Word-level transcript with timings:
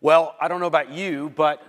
Well, 0.00 0.36
I 0.40 0.46
don't 0.46 0.60
know 0.60 0.66
about 0.66 0.92
you, 0.92 1.32
but 1.34 1.60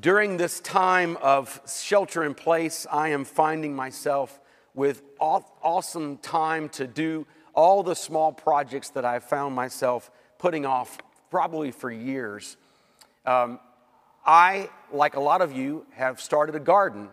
during 0.00 0.38
this 0.38 0.58
time 0.58 1.16
of 1.22 1.60
shelter 1.68 2.24
in 2.24 2.34
place, 2.34 2.84
I 2.90 3.10
am 3.10 3.24
finding 3.24 3.76
myself 3.76 4.40
with 4.74 5.02
awesome 5.20 6.16
time 6.16 6.68
to 6.70 6.88
do 6.88 7.28
all 7.54 7.84
the 7.84 7.94
small 7.94 8.32
projects 8.32 8.90
that 8.90 9.04
I've 9.04 9.22
found 9.22 9.54
myself 9.54 10.10
putting 10.36 10.66
off 10.66 10.98
probably 11.30 11.70
for 11.70 11.92
years. 11.92 12.56
Um, 13.24 13.60
I, 14.26 14.68
like 14.92 15.14
a 15.14 15.20
lot 15.20 15.40
of 15.40 15.52
you, 15.52 15.86
have 15.92 16.20
started 16.20 16.56
a 16.56 16.60
garden. 16.60 17.08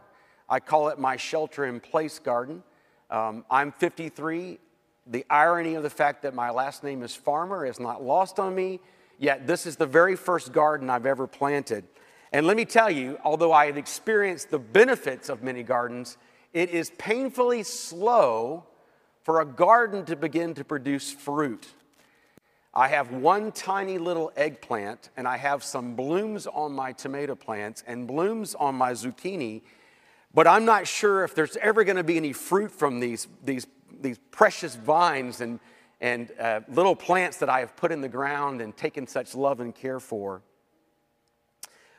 I 0.49 0.59
call 0.59 0.89
it 0.89 0.97
my 0.97 1.17
shelter 1.17 1.65
in 1.65 1.79
place 1.79 2.17
garden. 2.17 2.63
Um, 3.11 3.45
I'm 3.51 3.71
53. 3.71 4.57
The 5.05 5.23
irony 5.29 5.75
of 5.75 5.83
the 5.83 5.91
fact 5.91 6.23
that 6.23 6.33
my 6.33 6.49
last 6.49 6.83
name 6.83 7.03
is 7.03 7.15
Farmer 7.15 7.63
is 7.63 7.79
not 7.79 8.03
lost 8.03 8.39
on 8.39 8.55
me. 8.55 8.79
Yet, 9.21 9.45
this 9.45 9.67
is 9.67 9.75
the 9.75 9.85
very 9.85 10.15
first 10.15 10.51
garden 10.51 10.89
I've 10.89 11.05
ever 11.05 11.27
planted. 11.27 11.83
And 12.31 12.47
let 12.47 12.57
me 12.57 12.65
tell 12.65 12.89
you, 12.89 13.19
although 13.23 13.53
I 13.53 13.67
have 13.67 13.77
experienced 13.77 14.49
the 14.49 14.57
benefits 14.57 15.29
of 15.29 15.43
many 15.43 15.61
gardens, 15.61 16.17
it 16.53 16.71
is 16.71 16.89
painfully 16.97 17.61
slow 17.61 18.65
for 19.21 19.39
a 19.39 19.45
garden 19.45 20.05
to 20.05 20.15
begin 20.15 20.55
to 20.55 20.63
produce 20.63 21.11
fruit. 21.11 21.67
I 22.73 22.87
have 22.87 23.11
one 23.11 23.51
tiny 23.51 23.99
little 23.99 24.31
eggplant, 24.35 25.11
and 25.15 25.27
I 25.27 25.37
have 25.37 25.63
some 25.63 25.95
blooms 25.95 26.47
on 26.47 26.71
my 26.71 26.91
tomato 26.91 27.35
plants 27.35 27.83
and 27.85 28.07
blooms 28.07 28.55
on 28.55 28.73
my 28.73 28.93
zucchini, 28.93 29.61
but 30.33 30.47
I'm 30.47 30.65
not 30.65 30.87
sure 30.87 31.23
if 31.23 31.35
there's 31.35 31.57
ever 31.57 31.83
going 31.83 31.97
to 31.97 32.03
be 32.03 32.17
any 32.17 32.33
fruit 32.33 32.71
from 32.71 32.99
these, 32.99 33.27
these, 33.43 33.67
these 34.01 34.17
precious 34.31 34.75
vines 34.75 35.41
and 35.41 35.59
and 36.01 36.31
uh, 36.39 36.61
little 36.67 36.95
plants 36.95 37.37
that 37.37 37.49
I 37.49 37.59
have 37.59 37.77
put 37.77 37.91
in 37.91 38.01
the 38.01 38.09
ground 38.09 38.59
and 38.59 38.75
taken 38.75 39.05
such 39.05 39.35
love 39.35 39.59
and 39.59 39.73
care 39.73 39.99
for. 39.99 40.41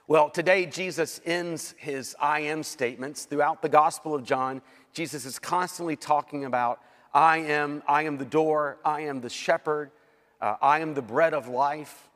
Well, 0.08 0.28
today 0.28 0.66
Jesus 0.66 1.20
ends 1.24 1.74
his 1.78 2.16
I 2.20 2.40
am 2.40 2.64
statements. 2.64 3.24
Throughout 3.24 3.62
the 3.62 3.68
Gospel 3.68 4.14
of 4.14 4.24
John, 4.24 4.60
Jesus 4.92 5.24
is 5.24 5.38
constantly 5.38 5.94
talking 5.96 6.44
about 6.44 6.80
I 7.14 7.38
am, 7.38 7.82
I 7.86 8.02
am 8.02 8.18
the 8.18 8.24
door, 8.24 8.78
I 8.84 9.02
am 9.02 9.20
the 9.20 9.30
shepherd, 9.30 9.92
uh, 10.40 10.56
I 10.60 10.80
am 10.80 10.94
the 10.94 11.02
bread 11.02 11.32
of 11.32 11.46
life, 11.46 12.08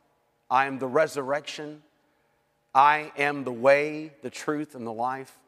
I 0.51 0.67
am 0.67 0.79
the 0.79 0.89
resurrection, 0.89 1.83
I 2.75 3.13
am 3.17 3.45
the 3.45 3.53
way, 3.53 4.13
the 4.23 4.31
truth, 4.31 4.75
and 4.75 4.87
the 4.87 4.93
life. 4.93 5.39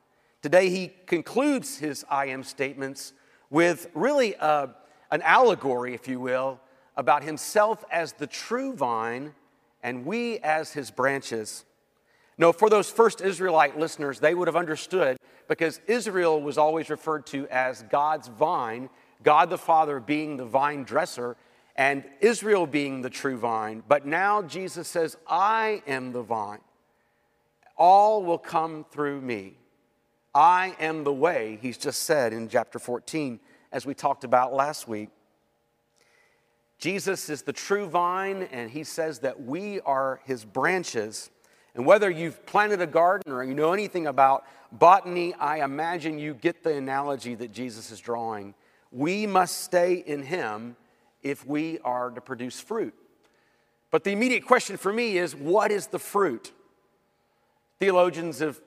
Today 0.41 0.71
he 0.71 0.93
concludes 1.07 1.79
his 1.79 2.05
I 2.09 2.27
am 2.27 2.45
statements 2.45 3.13
with 3.51 3.89
really 3.95 4.35
a 4.35 4.71
an 5.11 5.23
allegory, 5.23 5.95
if 5.95 6.09
you 6.09 6.21
will, 6.21 6.61
about 6.97 7.23
himself 7.23 7.85
as 7.91 8.13
the 8.13 8.27
true 8.27 8.75
vine 8.75 9.35
and 9.83 10.05
we 10.05 10.39
as 10.41 10.73
his 10.73 10.91
branches. 10.91 11.65
No, 12.37 12.53
for 12.53 12.69
those 12.69 12.91
first 12.91 13.21
Israelite 13.21 13.79
listeners, 13.79 14.21
they 14.21 14.35
would 14.35 14.49
have 14.49 14.57
understood 14.57 15.17
because 15.49 15.81
Israel 15.87 16.41
was 16.41 16.59
always 16.59 16.91
referred 16.91 17.27
to 17.27 17.49
as 17.49 17.83
God's 17.85 18.29
vine, 18.29 18.91
God 19.23 19.51
the 19.51 19.59
Father 19.59 19.99
being 19.99 20.37
the 20.37 20.45
vine 20.45 20.85
dresser, 20.85 21.37
and 21.77 22.05
Israel 22.21 22.67
being 22.67 23.03
the 23.03 23.11
true 23.11 23.39
vine. 23.39 23.83
But 23.89 24.05
now 24.05 24.43
Jesus 24.43 24.89
says, 24.89 25.17
I 25.29 25.83
am 25.87 26.13
the 26.13 26.23
vine. 26.23 26.61
All 27.77 28.25
will 28.25 28.39
come 28.39 28.85
through 28.91 29.21
me. 29.21 29.55
I 30.35 30.77
am 30.79 31.05
the 31.05 31.13
way, 31.13 31.59
he's 31.63 31.79
just 31.79 32.03
said 32.03 32.33
in 32.33 32.49
chapter 32.49 32.79
14 32.79 33.41
as 33.73 33.87
we 33.87 33.95
talked 33.95 34.25
about 34.25 34.53
last 34.53 34.89
week. 34.89 35.11
Jesus 36.79 37.29
is 37.29 37.43
the 37.43 37.53
true 37.53 37.87
vine, 37.87 38.49
and 38.53 38.71
he 38.71 38.85
says 38.85 39.19
that 39.21 39.43
we 39.43 39.81
are 39.81 40.21
his 40.25 40.45
branches. 40.45 41.31
And 41.75 41.85
whether 41.85 42.09
you've 42.09 42.45
planted 42.47 42.81
a 42.81 42.87
garden 42.87 43.33
or 43.33 43.43
you 43.43 43.55
know 43.55 43.73
anything 43.73 44.07
about 44.07 44.45
botany, 44.73 45.35
I 45.35 45.65
imagine 45.65 46.19
you 46.19 46.35
get 46.35 46.63
the 46.63 46.77
analogy 46.77 47.35
that 47.35 47.53
Jesus 47.53 47.91
is 47.91 48.01
drawing. 48.01 48.55
We 48.93 49.27
must 49.27 49.63
stay 49.63 49.95
in 49.95 50.23
him 50.23 50.77
if 51.23 51.47
we 51.47 51.79
are 51.81 52.11
to 52.11 52.21
produce 52.21 52.61
fruit. 52.61 52.95
But 53.91 54.05
the 54.05 54.13
immediate 54.13 54.47
question 54.47 54.77
for 54.77 54.93
me 54.93 55.19
is 55.19 55.35
what 55.35 55.73
is 55.73 55.89
the 55.89 55.99
fruit? 55.99 56.53
Theologians 57.81 58.39
have 58.39 58.61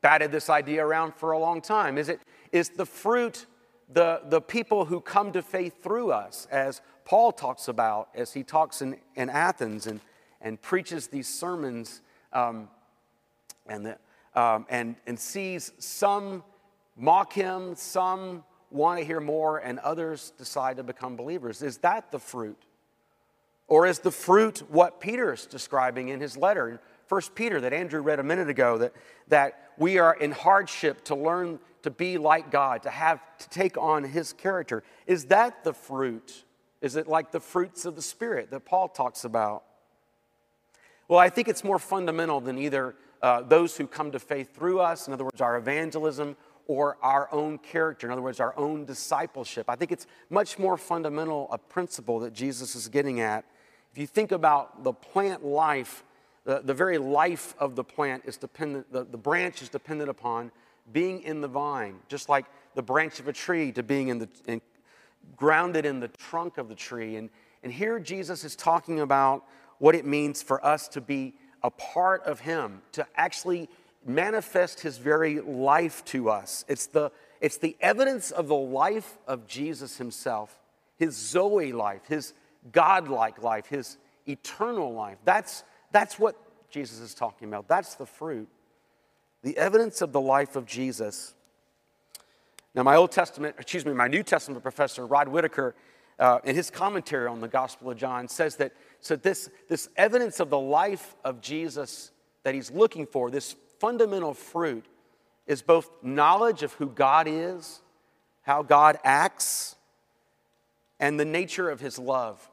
batted 0.00 0.32
this 0.32 0.50
idea 0.50 0.84
around 0.84 1.14
for 1.14 1.32
a 1.32 1.38
long 1.38 1.60
time. 1.60 1.96
Is 1.96 2.08
it 2.08 2.20
is 2.52 2.68
the 2.70 2.86
fruit 2.86 3.46
the, 3.94 4.20
the 4.28 4.40
people 4.40 4.84
who 4.84 5.00
come 5.00 5.32
to 5.32 5.42
faith 5.42 5.82
through 5.82 6.10
us, 6.10 6.46
as 6.50 6.82
Paul 7.04 7.32
talks 7.32 7.68
about, 7.68 8.08
as 8.14 8.32
he 8.32 8.42
talks 8.42 8.82
in, 8.82 8.96
in 9.14 9.30
Athens 9.30 9.86
and, 9.86 10.00
and 10.40 10.60
preaches 10.60 11.06
these 11.06 11.28
sermons 11.28 12.02
um, 12.32 12.68
and, 13.66 13.86
the, 13.86 13.98
um, 14.34 14.66
and, 14.68 14.96
and 15.06 15.18
sees 15.18 15.72
some 15.78 16.42
mock 16.96 17.32
him, 17.32 17.76
some 17.76 18.42
want 18.70 18.98
to 18.98 19.06
hear 19.06 19.20
more, 19.20 19.58
and 19.58 19.78
others 19.78 20.32
decide 20.36 20.76
to 20.78 20.82
become 20.82 21.14
believers. 21.14 21.62
Is 21.62 21.78
that 21.78 22.10
the 22.10 22.18
fruit? 22.18 22.60
Or 23.68 23.86
is 23.86 24.00
the 24.00 24.10
fruit 24.10 24.62
what 24.68 25.00
Peter 25.00 25.32
is 25.32 25.46
describing 25.46 26.08
in 26.08 26.20
his 26.20 26.36
letter 26.36 26.68
in 26.68 26.78
1 27.08 27.20
Peter 27.34 27.60
that 27.60 27.72
Andrew 27.72 28.00
read 28.00 28.18
a 28.18 28.24
minute 28.24 28.48
ago 28.48 28.76
that, 28.78 28.92
that 29.28 29.70
we 29.78 29.98
are 29.98 30.14
in 30.14 30.32
hardship 30.32 31.04
to 31.04 31.14
learn 31.14 31.60
to 31.84 31.90
be 31.90 32.16
like 32.16 32.50
God, 32.50 32.82
to 32.84 32.90
have 32.90 33.20
to 33.36 33.48
take 33.50 33.76
on 33.76 34.04
his 34.04 34.32
character. 34.32 34.82
Is 35.06 35.26
that 35.26 35.64
the 35.64 35.74
fruit? 35.74 36.44
Is 36.80 36.96
it 36.96 37.06
like 37.06 37.30
the 37.30 37.40
fruits 37.40 37.84
of 37.84 37.94
the 37.94 38.00
Spirit 38.00 38.50
that 38.52 38.64
Paul 38.64 38.88
talks 38.88 39.24
about? 39.24 39.64
Well, 41.08 41.18
I 41.18 41.28
think 41.28 41.46
it's 41.46 41.62
more 41.62 41.78
fundamental 41.78 42.40
than 42.40 42.56
either 42.56 42.94
uh, 43.20 43.42
those 43.42 43.76
who 43.76 43.86
come 43.86 44.12
to 44.12 44.18
faith 44.18 44.56
through 44.56 44.80
us, 44.80 45.06
in 45.06 45.12
other 45.12 45.24
words, 45.24 45.42
our 45.42 45.58
evangelism, 45.58 46.38
or 46.66 46.96
our 47.02 47.28
own 47.30 47.58
character, 47.58 48.06
in 48.06 48.12
other 48.14 48.22
words, 48.22 48.40
our 48.40 48.56
own 48.56 48.86
discipleship. 48.86 49.66
I 49.68 49.76
think 49.76 49.92
it's 49.92 50.06
much 50.30 50.58
more 50.58 50.78
fundamental 50.78 51.48
a 51.52 51.58
principle 51.58 52.18
that 52.20 52.32
Jesus 52.32 52.74
is 52.74 52.88
getting 52.88 53.20
at. 53.20 53.44
If 53.92 53.98
you 53.98 54.06
think 54.06 54.32
about 54.32 54.84
the 54.84 54.94
plant 54.94 55.44
life, 55.44 56.02
the, 56.44 56.62
the 56.64 56.72
very 56.72 56.96
life 56.96 57.54
of 57.58 57.76
the 57.76 57.84
plant 57.84 58.22
is 58.24 58.38
dependent, 58.38 58.90
the, 58.90 59.04
the 59.04 59.18
branch 59.18 59.60
is 59.60 59.68
dependent 59.68 60.08
upon 60.08 60.50
being 60.92 61.22
in 61.22 61.40
the 61.40 61.48
vine, 61.48 61.96
just 62.08 62.28
like 62.28 62.46
the 62.74 62.82
branch 62.82 63.20
of 63.20 63.28
a 63.28 63.32
tree 63.32 63.72
to 63.72 63.82
being 63.82 64.08
in 64.08 64.18
the, 64.18 64.28
in, 64.46 64.60
grounded 65.36 65.86
in 65.86 66.00
the 66.00 66.08
trunk 66.08 66.58
of 66.58 66.68
the 66.68 66.74
tree. 66.74 67.16
And, 67.16 67.30
and 67.62 67.72
here 67.72 67.98
Jesus 67.98 68.44
is 68.44 68.54
talking 68.56 69.00
about 69.00 69.44
what 69.78 69.94
it 69.94 70.04
means 70.04 70.42
for 70.42 70.64
us 70.64 70.88
to 70.88 71.00
be 71.00 71.34
a 71.62 71.70
part 71.70 72.22
of 72.24 72.40
Him, 72.40 72.82
to 72.92 73.06
actually 73.16 73.68
manifest 74.04 74.80
His 74.80 74.98
very 74.98 75.40
life 75.40 76.04
to 76.06 76.30
us. 76.30 76.64
It's 76.68 76.86
the, 76.86 77.10
it's 77.40 77.56
the 77.56 77.76
evidence 77.80 78.30
of 78.30 78.48
the 78.48 78.54
life 78.54 79.16
of 79.26 79.46
Jesus 79.46 79.96
Himself, 79.96 80.58
His 80.96 81.16
Zoe 81.16 81.72
life, 81.72 82.02
His 82.06 82.34
godlike 82.72 83.42
life, 83.42 83.66
His 83.66 83.96
eternal 84.26 84.92
life. 84.92 85.18
That's, 85.24 85.64
that's 85.90 86.18
what 86.18 86.36
Jesus 86.70 87.00
is 87.00 87.14
talking 87.14 87.48
about. 87.48 87.68
That's 87.68 87.94
the 87.94 88.06
fruit 88.06 88.48
the 89.44 89.56
evidence 89.58 90.00
of 90.00 90.10
the 90.10 90.20
life 90.20 90.56
of 90.56 90.64
Jesus. 90.64 91.34
Now, 92.74 92.82
my 92.82 92.96
Old 92.96 93.12
Testament, 93.12 93.54
excuse 93.58 93.84
me, 93.84 93.92
my 93.92 94.08
New 94.08 94.22
Testament 94.22 94.62
professor, 94.62 95.06
Rod 95.06 95.28
Whitacre, 95.28 95.76
uh, 96.18 96.38
in 96.44 96.56
his 96.56 96.70
commentary 96.70 97.28
on 97.28 97.40
the 97.40 97.48
Gospel 97.48 97.90
of 97.90 97.98
John, 97.98 98.26
says 98.26 98.56
that 98.56 98.72
so 99.00 99.16
this, 99.16 99.50
this 99.68 99.90
evidence 99.96 100.40
of 100.40 100.48
the 100.48 100.58
life 100.58 101.14
of 101.24 101.42
Jesus 101.42 102.10
that 102.42 102.54
he's 102.54 102.70
looking 102.70 103.06
for, 103.06 103.30
this 103.30 103.54
fundamental 103.80 104.32
fruit, 104.32 104.86
is 105.46 105.60
both 105.60 105.90
knowledge 106.02 106.62
of 106.62 106.72
who 106.74 106.88
God 106.88 107.26
is, 107.28 107.82
how 108.42 108.62
God 108.62 108.98
acts, 109.04 109.76
and 110.98 111.20
the 111.20 111.24
nature 111.26 111.68
of 111.68 111.80
his 111.80 111.98
love, 111.98 112.48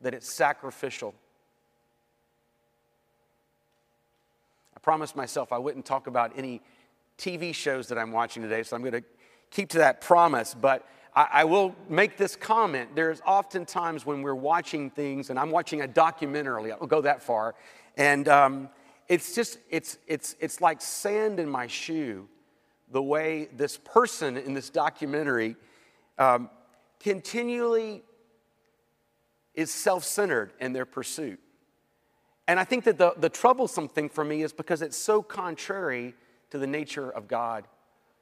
that 0.00 0.14
it's 0.14 0.30
sacrificial. 0.30 1.12
Promised 4.84 5.16
myself 5.16 5.50
I 5.50 5.56
wouldn't 5.56 5.86
talk 5.86 6.06
about 6.06 6.32
any 6.36 6.60
TV 7.16 7.54
shows 7.54 7.88
that 7.88 7.98
I'm 7.98 8.12
watching 8.12 8.42
today, 8.42 8.62
so 8.62 8.76
I'm 8.76 8.82
going 8.82 8.92
to 8.92 9.04
keep 9.50 9.70
to 9.70 9.78
that 9.78 10.02
promise. 10.02 10.54
But 10.54 10.86
I, 11.16 11.28
I 11.32 11.44
will 11.44 11.74
make 11.88 12.18
this 12.18 12.36
comment. 12.36 12.94
There's 12.94 13.22
often 13.24 13.64
times 13.64 14.04
when 14.04 14.20
we're 14.20 14.34
watching 14.34 14.90
things, 14.90 15.30
and 15.30 15.38
I'm 15.38 15.50
watching 15.50 15.80
a 15.80 15.88
documentary, 15.88 16.70
I'll 16.70 16.86
go 16.86 17.00
that 17.00 17.22
far, 17.22 17.54
and 17.96 18.28
um, 18.28 18.68
it's 19.08 19.34
just, 19.34 19.58
it's, 19.70 19.96
it's, 20.06 20.36
it's 20.38 20.60
like 20.60 20.82
sand 20.82 21.40
in 21.40 21.48
my 21.48 21.66
shoe, 21.66 22.28
the 22.92 23.02
way 23.02 23.48
this 23.56 23.78
person 23.78 24.36
in 24.36 24.52
this 24.52 24.68
documentary 24.68 25.56
um, 26.18 26.50
continually 27.00 28.02
is 29.54 29.70
self 29.70 30.04
centered 30.04 30.52
in 30.60 30.74
their 30.74 30.84
pursuit. 30.84 31.40
And 32.46 32.60
I 32.60 32.64
think 32.64 32.84
that 32.84 32.98
the, 32.98 33.14
the 33.16 33.28
troublesome 33.28 33.88
thing 33.88 34.08
for 34.08 34.24
me 34.24 34.42
is 34.42 34.52
because 34.52 34.82
it's 34.82 34.96
so 34.96 35.22
contrary 35.22 36.14
to 36.50 36.58
the 36.58 36.66
nature 36.66 37.10
of 37.10 37.26
God, 37.26 37.64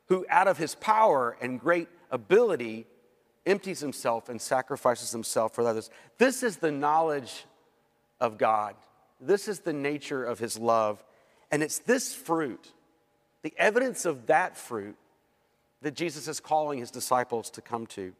who 0.06 0.24
out 0.28 0.48
of 0.48 0.58
his 0.58 0.74
power 0.76 1.36
and 1.40 1.60
great 1.60 1.88
ability 2.10 2.86
empties 3.46 3.80
himself 3.80 4.28
and 4.28 4.40
sacrifices 4.40 5.10
himself 5.10 5.54
for 5.54 5.66
others. 5.66 5.90
This 6.18 6.42
is 6.42 6.58
the 6.58 6.70
knowledge 6.70 7.44
of 8.20 8.38
God. 8.38 8.76
This 9.20 9.48
is 9.48 9.60
the 9.60 9.72
nature 9.72 10.24
of 10.24 10.38
his 10.38 10.58
love. 10.58 11.02
And 11.50 11.62
it's 11.62 11.78
this 11.78 12.14
fruit, 12.14 12.72
the 13.42 13.52
evidence 13.56 14.04
of 14.04 14.26
that 14.26 14.56
fruit, 14.56 14.96
that 15.82 15.94
Jesus 15.94 16.28
is 16.28 16.38
calling 16.40 16.78
his 16.78 16.90
disciples 16.90 17.50
to 17.50 17.60
come 17.60 17.86
to. 17.88 18.12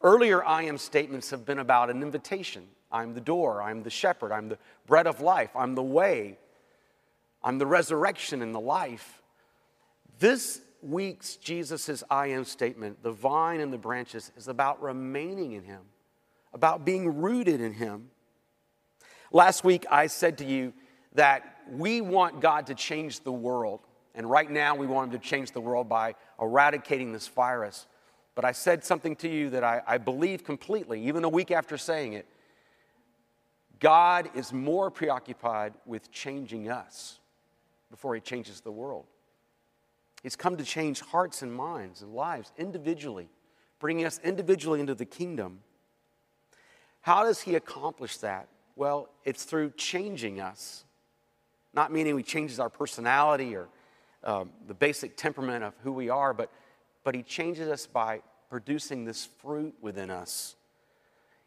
Earlier 0.00 0.44
I 0.44 0.62
am 0.62 0.78
statements 0.78 1.30
have 1.30 1.44
been 1.44 1.58
about 1.58 1.90
an 1.90 2.02
invitation. 2.02 2.68
I'm 2.90 3.14
the 3.14 3.20
door, 3.20 3.62
I'm 3.62 3.82
the 3.82 3.90
shepherd, 3.90 4.32
I'm 4.32 4.48
the 4.48 4.58
bread 4.86 5.06
of 5.06 5.20
life, 5.20 5.50
I'm 5.54 5.74
the 5.74 5.82
way, 5.82 6.38
I'm 7.42 7.58
the 7.58 7.66
resurrection 7.66 8.42
and 8.42 8.54
the 8.54 8.60
life. 8.60 9.22
This 10.18 10.60
week's 10.82 11.36
Jesus' 11.36 12.02
I 12.10 12.28
am 12.28 12.44
statement, 12.44 13.02
the 13.02 13.12
vine 13.12 13.60
and 13.60 13.72
the 13.72 13.78
branches, 13.78 14.32
is 14.36 14.48
about 14.48 14.82
remaining 14.82 15.52
in 15.52 15.64
him, 15.64 15.82
about 16.52 16.84
being 16.84 17.20
rooted 17.20 17.60
in 17.60 17.72
him. 17.72 18.10
Last 19.32 19.64
week 19.64 19.86
I 19.90 20.06
said 20.06 20.38
to 20.38 20.44
you 20.44 20.72
that 21.14 21.58
we 21.70 22.00
want 22.00 22.40
God 22.40 22.66
to 22.66 22.74
change 22.74 23.20
the 23.20 23.32
world. 23.32 23.80
And 24.14 24.28
right 24.28 24.50
now 24.50 24.74
we 24.74 24.86
want 24.86 25.12
him 25.12 25.20
to 25.20 25.26
change 25.26 25.52
the 25.52 25.60
world 25.60 25.88
by 25.88 26.14
eradicating 26.40 27.12
this 27.12 27.28
virus. 27.28 27.86
But 28.34 28.44
I 28.44 28.52
said 28.52 28.84
something 28.84 29.16
to 29.16 29.28
you 29.28 29.50
that 29.50 29.64
I, 29.64 29.82
I 29.86 29.98
believe 29.98 30.44
completely, 30.44 31.06
even 31.06 31.24
a 31.24 31.28
week 31.28 31.50
after 31.50 31.76
saying 31.76 32.14
it. 32.14 32.26
God 33.80 34.30
is 34.34 34.52
more 34.52 34.90
preoccupied 34.90 35.74
with 35.86 36.10
changing 36.10 36.70
us 36.70 37.20
before 37.90 38.14
he 38.14 38.20
changes 38.20 38.60
the 38.60 38.72
world. 38.72 39.06
He's 40.22 40.36
come 40.36 40.56
to 40.56 40.64
change 40.64 41.00
hearts 41.00 41.42
and 41.42 41.52
minds 41.52 42.02
and 42.02 42.12
lives 42.12 42.52
individually, 42.58 43.28
bringing 43.78 44.04
us 44.04 44.20
individually 44.24 44.80
into 44.80 44.94
the 44.94 45.04
kingdom. 45.04 45.60
How 47.00 47.22
does 47.22 47.40
he 47.40 47.54
accomplish 47.54 48.16
that? 48.18 48.48
Well, 48.74 49.08
it's 49.24 49.44
through 49.44 49.72
changing 49.76 50.40
us. 50.40 50.84
Not 51.72 51.92
meaning 51.92 52.16
he 52.16 52.24
changes 52.24 52.58
our 52.58 52.68
personality 52.68 53.54
or 53.54 53.68
um, 54.24 54.50
the 54.66 54.74
basic 54.74 55.16
temperament 55.16 55.62
of 55.62 55.74
who 55.82 55.92
we 55.92 56.08
are, 56.08 56.34
but 56.34 56.50
but 57.08 57.14
He 57.14 57.22
changes 57.22 57.68
us 57.68 57.86
by 57.86 58.20
producing 58.50 59.06
this 59.06 59.24
fruit 59.40 59.74
within 59.80 60.10
us. 60.10 60.56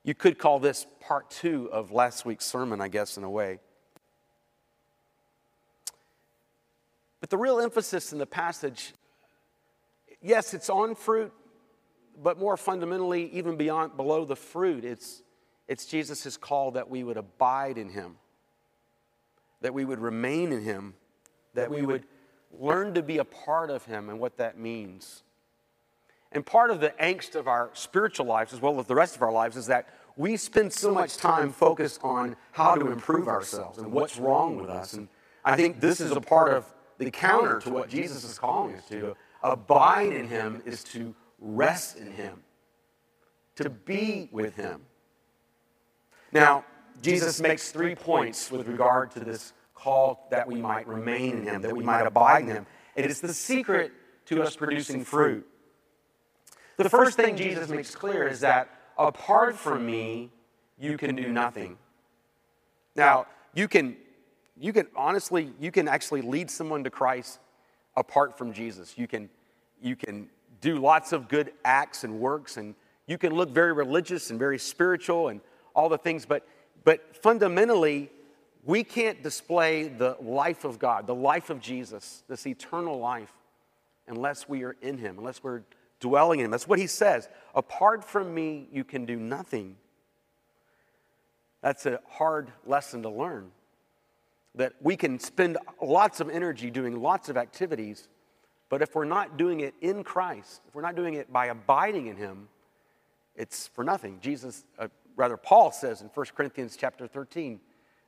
You 0.03 0.15
could 0.15 0.39
call 0.39 0.59
this 0.59 0.87
part 0.99 1.29
two 1.29 1.69
of 1.71 1.91
last 1.91 2.25
week's 2.25 2.45
sermon, 2.45 2.81
I 2.81 2.87
guess, 2.87 3.17
in 3.17 3.23
a 3.23 3.29
way. 3.29 3.59
But 7.19 7.29
the 7.29 7.37
real 7.37 7.59
emphasis 7.59 8.11
in 8.11 8.17
the 8.17 8.25
passage, 8.25 8.93
yes, 10.21 10.55
it's 10.55 10.71
on 10.71 10.95
fruit, 10.95 11.31
but 12.21 12.39
more 12.39 12.57
fundamentally, 12.57 13.29
even 13.31 13.57
beyond 13.57 13.95
below 13.95 14.25
the 14.25 14.35
fruit, 14.35 14.83
it's, 14.83 15.21
it's 15.67 15.85
Jesus' 15.85 16.35
call 16.35 16.71
that 16.71 16.89
we 16.89 17.03
would 17.03 17.17
abide 17.17 17.77
in 17.77 17.89
him, 17.89 18.15
that 19.61 19.73
we 19.73 19.85
would 19.85 19.99
remain 19.99 20.51
in 20.51 20.63
him, 20.63 20.95
that 21.53 21.69
we 21.69 21.83
would 21.83 22.05
learn 22.59 22.95
to 22.95 23.03
be 23.03 23.19
a 23.19 23.23
part 23.23 23.69
of 23.69 23.85
him 23.85 24.09
and 24.09 24.19
what 24.19 24.37
that 24.37 24.57
means. 24.57 25.21
And 26.31 26.45
part 26.45 26.71
of 26.71 26.79
the 26.79 26.93
angst 27.01 27.35
of 27.35 27.47
our 27.47 27.69
spiritual 27.73 28.25
lives, 28.25 28.53
as 28.53 28.61
well 28.61 28.79
as 28.79 28.85
the 28.85 28.95
rest 28.95 29.15
of 29.15 29.21
our 29.21 29.31
lives, 29.31 29.57
is 29.57 29.67
that 29.67 29.87
we 30.15 30.37
spend 30.37 30.71
so 30.71 30.93
much 30.93 31.17
time 31.17 31.51
focused 31.51 31.99
on 32.03 32.35
how 32.51 32.75
to 32.75 32.91
improve 32.91 33.27
ourselves 33.27 33.79
and 33.79 33.91
what's 33.91 34.17
wrong 34.17 34.57
with 34.57 34.69
us. 34.69 34.93
And 34.93 35.07
I 35.43 35.55
think 35.55 35.79
this 35.79 35.99
is 35.99 36.11
a 36.11 36.21
part 36.21 36.53
of 36.53 36.65
the 36.97 37.11
counter 37.11 37.59
to 37.61 37.71
what 37.71 37.89
Jesus 37.89 38.23
is 38.23 38.37
calling 38.37 38.75
us 38.75 38.87
to. 38.89 39.15
Abide 39.43 40.13
in 40.13 40.27
Him 40.27 40.61
is 40.65 40.83
to 40.85 41.15
rest 41.39 41.97
in 41.97 42.11
Him, 42.11 42.43
to 43.55 43.69
be 43.69 44.29
with 44.31 44.55
Him. 44.55 44.81
Now, 46.31 46.63
Jesus 47.01 47.41
makes 47.41 47.71
three 47.71 47.95
points 47.95 48.51
with 48.51 48.67
regard 48.67 49.11
to 49.11 49.19
this 49.19 49.53
call 49.73 50.27
that 50.29 50.47
we 50.47 50.55
might 50.55 50.87
remain 50.87 51.39
in 51.39 51.43
Him, 51.43 51.61
that 51.63 51.75
we 51.75 51.83
might 51.83 52.05
abide 52.05 52.43
in 52.43 52.49
Him. 52.49 52.65
It 52.95 53.05
is 53.05 53.19
the 53.19 53.33
secret 53.33 53.91
to 54.27 54.43
us 54.43 54.55
producing 54.55 55.03
fruit. 55.03 55.47
The 56.83 56.89
first 56.89 57.17
thing 57.17 57.35
Jesus 57.35 57.69
makes 57.69 57.95
clear 57.95 58.27
is 58.27 58.39
that 58.41 58.69
apart 58.97 59.55
from 59.55 59.85
me, 59.85 60.29
you 60.79 60.97
can 60.97 61.15
do 61.15 61.31
nothing. 61.31 61.77
Now, 62.95 63.27
you 63.53 63.67
can, 63.67 63.95
you 64.59 64.73
can 64.73 64.87
honestly, 64.95 65.51
you 65.59 65.71
can 65.71 65.87
actually 65.87 66.21
lead 66.21 66.49
someone 66.49 66.83
to 66.83 66.89
Christ 66.89 67.39
apart 67.95 68.37
from 68.37 68.53
Jesus. 68.53 68.97
You 68.97 69.07
can, 69.07 69.29
you 69.81 69.95
can 69.95 70.29
do 70.59 70.79
lots 70.79 71.11
of 71.11 71.27
good 71.27 71.53
acts 71.63 72.03
and 72.03 72.19
works, 72.19 72.57
and 72.57 72.75
you 73.07 73.17
can 73.17 73.33
look 73.33 73.49
very 73.49 73.73
religious 73.73 74.29
and 74.29 74.39
very 74.39 74.59
spiritual 74.59 75.27
and 75.29 75.41
all 75.75 75.89
the 75.89 75.97
things, 75.97 76.25
but, 76.25 76.47
but 76.83 77.15
fundamentally, 77.15 78.09
we 78.63 78.83
can't 78.83 79.23
display 79.23 79.87
the 79.87 80.17
life 80.21 80.65
of 80.65 80.79
God, 80.79 81.07
the 81.07 81.15
life 81.15 81.49
of 81.49 81.59
Jesus, 81.59 82.23
this 82.27 82.45
eternal 82.45 82.99
life, 82.99 83.31
unless 84.07 84.47
we 84.47 84.63
are 84.63 84.75
in 84.81 84.97
Him, 84.97 85.17
unless 85.17 85.43
we're 85.43 85.63
dwelling 86.01 86.39
in 86.39 86.45
Him. 86.45 86.51
That's 86.51 86.67
what 86.67 86.79
He 86.79 86.87
says. 86.87 87.29
Apart 87.55 88.03
from 88.03 88.33
me, 88.33 88.67
you 88.73 88.83
can 88.83 89.05
do 89.05 89.15
nothing. 89.15 89.77
That's 91.61 91.85
a 91.85 92.01
hard 92.09 92.51
lesson 92.65 93.03
to 93.03 93.09
learn. 93.09 93.51
That 94.55 94.73
we 94.81 94.97
can 94.97 95.17
spend 95.19 95.57
lots 95.81 96.19
of 96.19 96.29
energy 96.29 96.69
doing 96.69 97.01
lots 97.01 97.29
of 97.29 97.37
activities, 97.37 98.09
but 98.67 98.81
if 98.81 98.95
we're 98.95 99.05
not 99.05 99.37
doing 99.37 99.61
it 99.61 99.73
in 99.79 100.03
Christ, 100.03 100.61
if 100.67 100.75
we're 100.75 100.81
not 100.81 100.95
doing 100.95 101.13
it 101.13 101.31
by 101.31 101.45
abiding 101.45 102.07
in 102.07 102.17
Him, 102.17 102.49
it's 103.35 103.67
for 103.67 103.85
nothing. 103.85 104.19
Jesus, 104.19 104.65
uh, 104.77 104.89
rather, 105.15 105.37
Paul 105.37 105.71
says 105.71 106.01
in 106.01 106.07
1 106.07 106.25
Corinthians 106.35 106.75
chapter 106.75 107.07
13, 107.07 107.61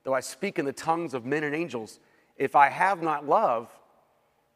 though 0.04 0.13
I 0.13 0.19
speak 0.19 0.60
in 0.60 0.66
the 0.66 0.74
tongues 0.74 1.13
of 1.13 1.25
men 1.25 1.46
and 1.46 1.56
angels, 1.56 2.00
if 2.36 2.56
I 2.56 2.69
have 2.69 3.01
not 3.01 3.25
love, 3.25 3.69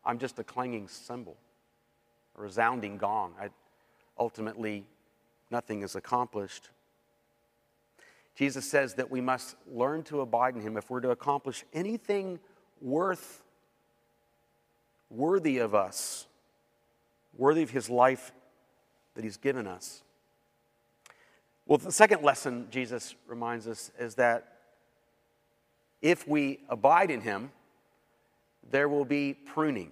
I'm 0.04 0.18
just 0.18 0.40
a 0.40 0.44
clanging 0.44 0.90
cymbal 0.90 1.38
a 2.38 2.42
resounding 2.42 2.98
gong. 2.98 3.34
I, 3.40 3.50
ultimately, 4.18 4.86
nothing 5.52 5.82
is 5.82 5.96
accomplished. 5.96 6.70
Jesus 8.36 8.70
says 8.70 8.94
that 8.96 9.10
we 9.10 9.22
must 9.22 9.56
learn 9.72 10.04
to 10.04 10.22
abide 10.22 10.56
in 10.56 10.62
him 10.62 10.78
if 10.78 10.90
we're 10.90 11.02
to 11.02 11.10
accomplish 11.10 11.66
anything 11.74 12.40
worth 12.82 13.44
worthy 15.10 15.58
of 15.58 15.74
us, 15.74 16.28
worthy 17.36 17.64
of 17.64 17.72
his 17.72 17.90
life 17.90 18.32
that 19.16 19.24
he's 19.24 19.38
given 19.38 19.66
us. 19.66 20.04
Well, 21.66 21.78
the 21.78 21.92
second 21.92 22.24
lesson 22.24 22.68
Jesus 22.70 23.16
reminds 23.26 23.68
us 23.68 23.92
is 24.00 24.16
that 24.16 24.54
if 26.02 26.28
we 26.28 26.60
abide 26.70 27.10
in 27.10 27.22
him, 27.22 27.52
there 28.70 28.88
will 28.88 29.06
be 29.06 29.34
pruning. 29.34 29.92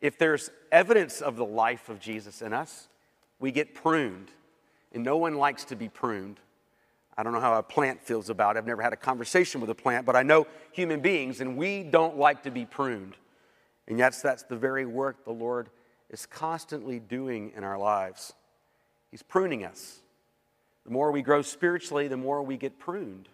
If 0.00 0.18
there's 0.18 0.50
evidence 0.72 1.20
of 1.20 1.36
the 1.36 1.44
life 1.44 1.88
of 1.88 2.00
Jesus 2.00 2.42
in 2.42 2.52
us, 2.52 2.88
we 3.38 3.52
get 3.52 3.74
pruned. 3.74 4.30
And 4.92 5.04
no 5.04 5.16
one 5.16 5.34
likes 5.34 5.64
to 5.66 5.76
be 5.76 5.88
pruned. 5.88 6.38
I 7.16 7.22
don't 7.22 7.32
know 7.32 7.40
how 7.40 7.58
a 7.58 7.62
plant 7.62 8.02
feels 8.02 8.30
about 8.30 8.56
it. 8.56 8.60
I've 8.60 8.66
never 8.66 8.82
had 8.82 8.92
a 8.92 8.96
conversation 8.96 9.60
with 9.60 9.68
a 9.70 9.74
plant, 9.74 10.06
but 10.06 10.16
I 10.16 10.22
know 10.22 10.46
human 10.72 11.00
beings, 11.00 11.40
and 11.40 11.56
we 11.56 11.82
don't 11.82 12.16
like 12.16 12.44
to 12.44 12.50
be 12.50 12.64
pruned. 12.64 13.14
And 13.86 13.98
yet, 13.98 14.14
that's 14.22 14.44
the 14.44 14.56
very 14.56 14.86
work 14.86 15.24
the 15.24 15.32
Lord 15.32 15.68
is 16.08 16.26
constantly 16.26 16.98
doing 16.98 17.52
in 17.56 17.62
our 17.62 17.78
lives. 17.78 18.32
He's 19.10 19.22
pruning 19.22 19.64
us. 19.64 19.98
The 20.84 20.90
more 20.90 21.12
we 21.12 21.22
grow 21.22 21.42
spiritually, 21.42 22.08
the 22.08 22.16
more 22.16 22.42
we 22.42 22.56
get 22.56 22.78
pruned. 22.78 23.28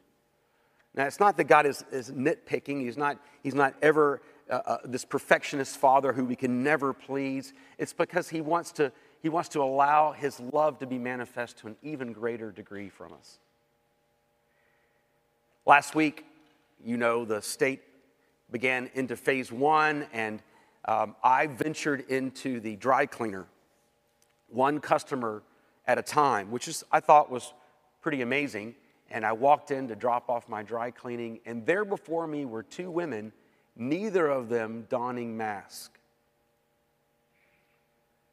Now, 0.94 1.04
it's 1.06 1.20
not 1.20 1.36
that 1.36 1.44
God 1.44 1.66
is, 1.66 1.84
is 1.92 2.10
nitpicking, 2.10 2.80
He's 2.80 2.96
not, 2.96 3.18
he's 3.42 3.54
not 3.54 3.74
ever 3.82 4.22
uh, 4.48 4.60
uh, 4.66 4.78
this 4.84 5.04
perfectionist 5.04 5.76
father 5.76 6.12
who 6.12 6.24
we 6.24 6.36
can 6.36 6.62
never 6.62 6.92
please. 6.92 7.52
It's 7.78 7.92
because 7.92 8.28
he 8.28 8.40
wants, 8.40 8.72
to, 8.72 8.92
he 9.22 9.28
wants 9.28 9.48
to 9.50 9.62
allow 9.62 10.12
his 10.12 10.38
love 10.38 10.78
to 10.78 10.86
be 10.86 10.98
manifest 10.98 11.58
to 11.58 11.66
an 11.66 11.76
even 11.82 12.12
greater 12.12 12.52
degree 12.52 12.88
from 12.88 13.12
us. 13.12 13.38
Last 15.64 15.94
week, 15.94 16.24
you 16.84 16.96
know, 16.96 17.24
the 17.24 17.42
state 17.42 17.82
began 18.52 18.88
into 18.94 19.16
phase 19.16 19.50
one, 19.50 20.06
and 20.12 20.40
um, 20.84 21.16
I 21.24 21.48
ventured 21.48 22.04
into 22.08 22.60
the 22.60 22.76
dry 22.76 23.06
cleaner, 23.06 23.46
one 24.48 24.78
customer 24.78 25.42
at 25.86 25.98
a 25.98 26.02
time, 26.02 26.52
which 26.52 26.68
is, 26.68 26.84
I 26.92 27.00
thought 27.00 27.30
was 27.30 27.52
pretty 28.00 28.22
amazing. 28.22 28.76
And 29.08 29.24
I 29.24 29.32
walked 29.32 29.70
in 29.70 29.86
to 29.88 29.94
drop 29.94 30.28
off 30.28 30.48
my 30.48 30.64
dry 30.64 30.90
cleaning, 30.90 31.38
and 31.46 31.64
there 31.64 31.84
before 31.84 32.26
me 32.26 32.44
were 32.44 32.64
two 32.64 32.90
women 32.90 33.32
neither 33.76 34.26
of 34.26 34.48
them 34.48 34.86
donning 34.88 35.36
mask. 35.36 35.92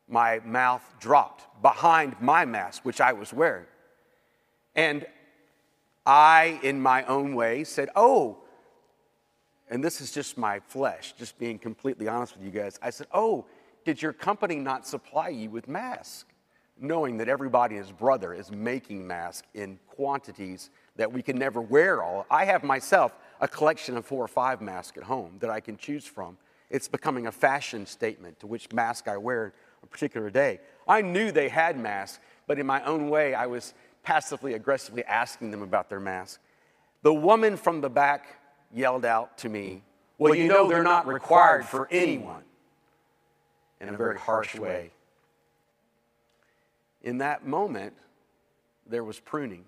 My 0.07 0.39
mouth 0.39 0.83
dropped 0.99 1.61
behind 1.61 2.15
my 2.21 2.45
mask, 2.45 2.83
which 2.83 3.01
I 3.01 3.13
was 3.13 3.33
wearing. 3.33 3.65
And 4.75 5.05
I, 6.05 6.59
in 6.63 6.81
my 6.81 7.03
own 7.05 7.35
way, 7.35 7.63
said, 7.63 7.89
Oh, 7.95 8.37
and 9.69 9.83
this 9.83 10.01
is 10.01 10.11
just 10.11 10.37
my 10.37 10.59
flesh, 10.59 11.13
just 11.17 11.39
being 11.39 11.57
completely 11.57 12.07
honest 12.07 12.35
with 12.35 12.45
you 12.45 12.51
guys. 12.51 12.77
I 12.81 12.89
said, 12.89 13.07
Oh, 13.13 13.45
did 13.85 14.01
your 14.01 14.13
company 14.13 14.55
not 14.55 14.85
supply 14.85 15.29
you 15.29 15.49
with 15.49 15.67
masks? 15.67 16.25
Knowing 16.79 17.17
that 17.17 17.29
everybody 17.29 17.75
and 17.75 17.85
his 17.85 17.93
brother 17.93 18.33
is 18.33 18.51
making 18.51 19.05
masks 19.05 19.47
in 19.53 19.79
quantities 19.87 20.69
that 20.95 21.11
we 21.11 21.21
can 21.21 21.37
never 21.37 21.61
wear 21.61 22.03
all. 22.03 22.25
I 22.29 22.45
have 22.45 22.63
myself 22.63 23.13
a 23.41 23.47
collection 23.47 23.97
of 23.97 24.05
four 24.05 24.23
or 24.23 24.27
five 24.27 24.61
masks 24.61 24.97
at 24.97 25.03
home 25.03 25.37
that 25.39 25.49
I 25.49 25.59
can 25.59 25.77
choose 25.77 26.05
from. 26.05 26.37
It's 26.69 26.87
becoming 26.87 27.27
a 27.27 27.31
fashion 27.31 27.85
statement 27.85 28.39
to 28.39 28.47
which 28.47 28.71
mask 28.71 29.07
I 29.07 29.17
wear 29.17 29.53
a 29.83 29.87
particular 29.87 30.29
day. 30.29 30.59
I 30.87 31.01
knew 31.01 31.31
they 31.31 31.49
had 31.49 31.77
masks, 31.77 32.19
but 32.47 32.57
in 32.57 32.65
my 32.65 32.83
own 32.83 33.09
way, 33.09 33.33
I 33.33 33.45
was 33.45 33.73
passively 34.01 34.53
aggressively 34.53 35.03
asking 35.05 35.51
them 35.51 35.61
about 35.61 35.89
their 35.89 35.99
mask. 35.99 36.39
The 37.03 37.13
woman 37.13 37.57
from 37.57 37.81
the 37.81 37.89
back 37.89 38.39
yelled 38.73 39.05
out 39.05 39.37
to 39.39 39.49
me, 39.49 39.83
Well, 40.17 40.35
you 40.35 40.47
know, 40.47 40.67
they're 40.67 40.83
not 40.83 41.07
required 41.07 41.65
for 41.65 41.87
anyone, 41.91 42.43
in 43.79 43.89
a 43.89 43.97
very 43.97 44.17
harsh 44.17 44.55
way. 44.55 44.91
In 47.01 47.17
that 47.19 47.45
moment, 47.45 47.93
there 48.87 49.03
was 49.03 49.19
pruning. 49.19 49.65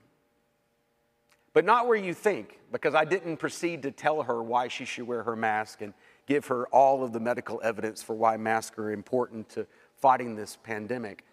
But 1.55 1.63
not 1.63 1.87
where 1.87 1.95
you 1.95 2.13
think, 2.13 2.59
because 2.73 2.95
I 2.95 3.05
didn't 3.05 3.37
proceed 3.37 3.83
to 3.83 3.91
tell 3.91 4.21
her 4.23 4.43
why 4.43 4.67
she 4.67 4.83
should 4.83 5.07
wear 5.07 5.23
her 5.23 5.37
mask 5.37 5.81
and 5.81 5.93
give 6.27 6.47
her 6.47 6.67
all 6.67 7.01
of 7.01 7.13
the 7.13 7.19
medical 7.21 7.61
evidence 7.63 8.03
for 8.03 8.13
why 8.13 8.35
masks 8.35 8.77
are 8.77 8.91
important 8.91 9.47
to 9.51 9.65
fighting 9.95 10.35
this 10.35 10.57
pandemic. 10.63 11.23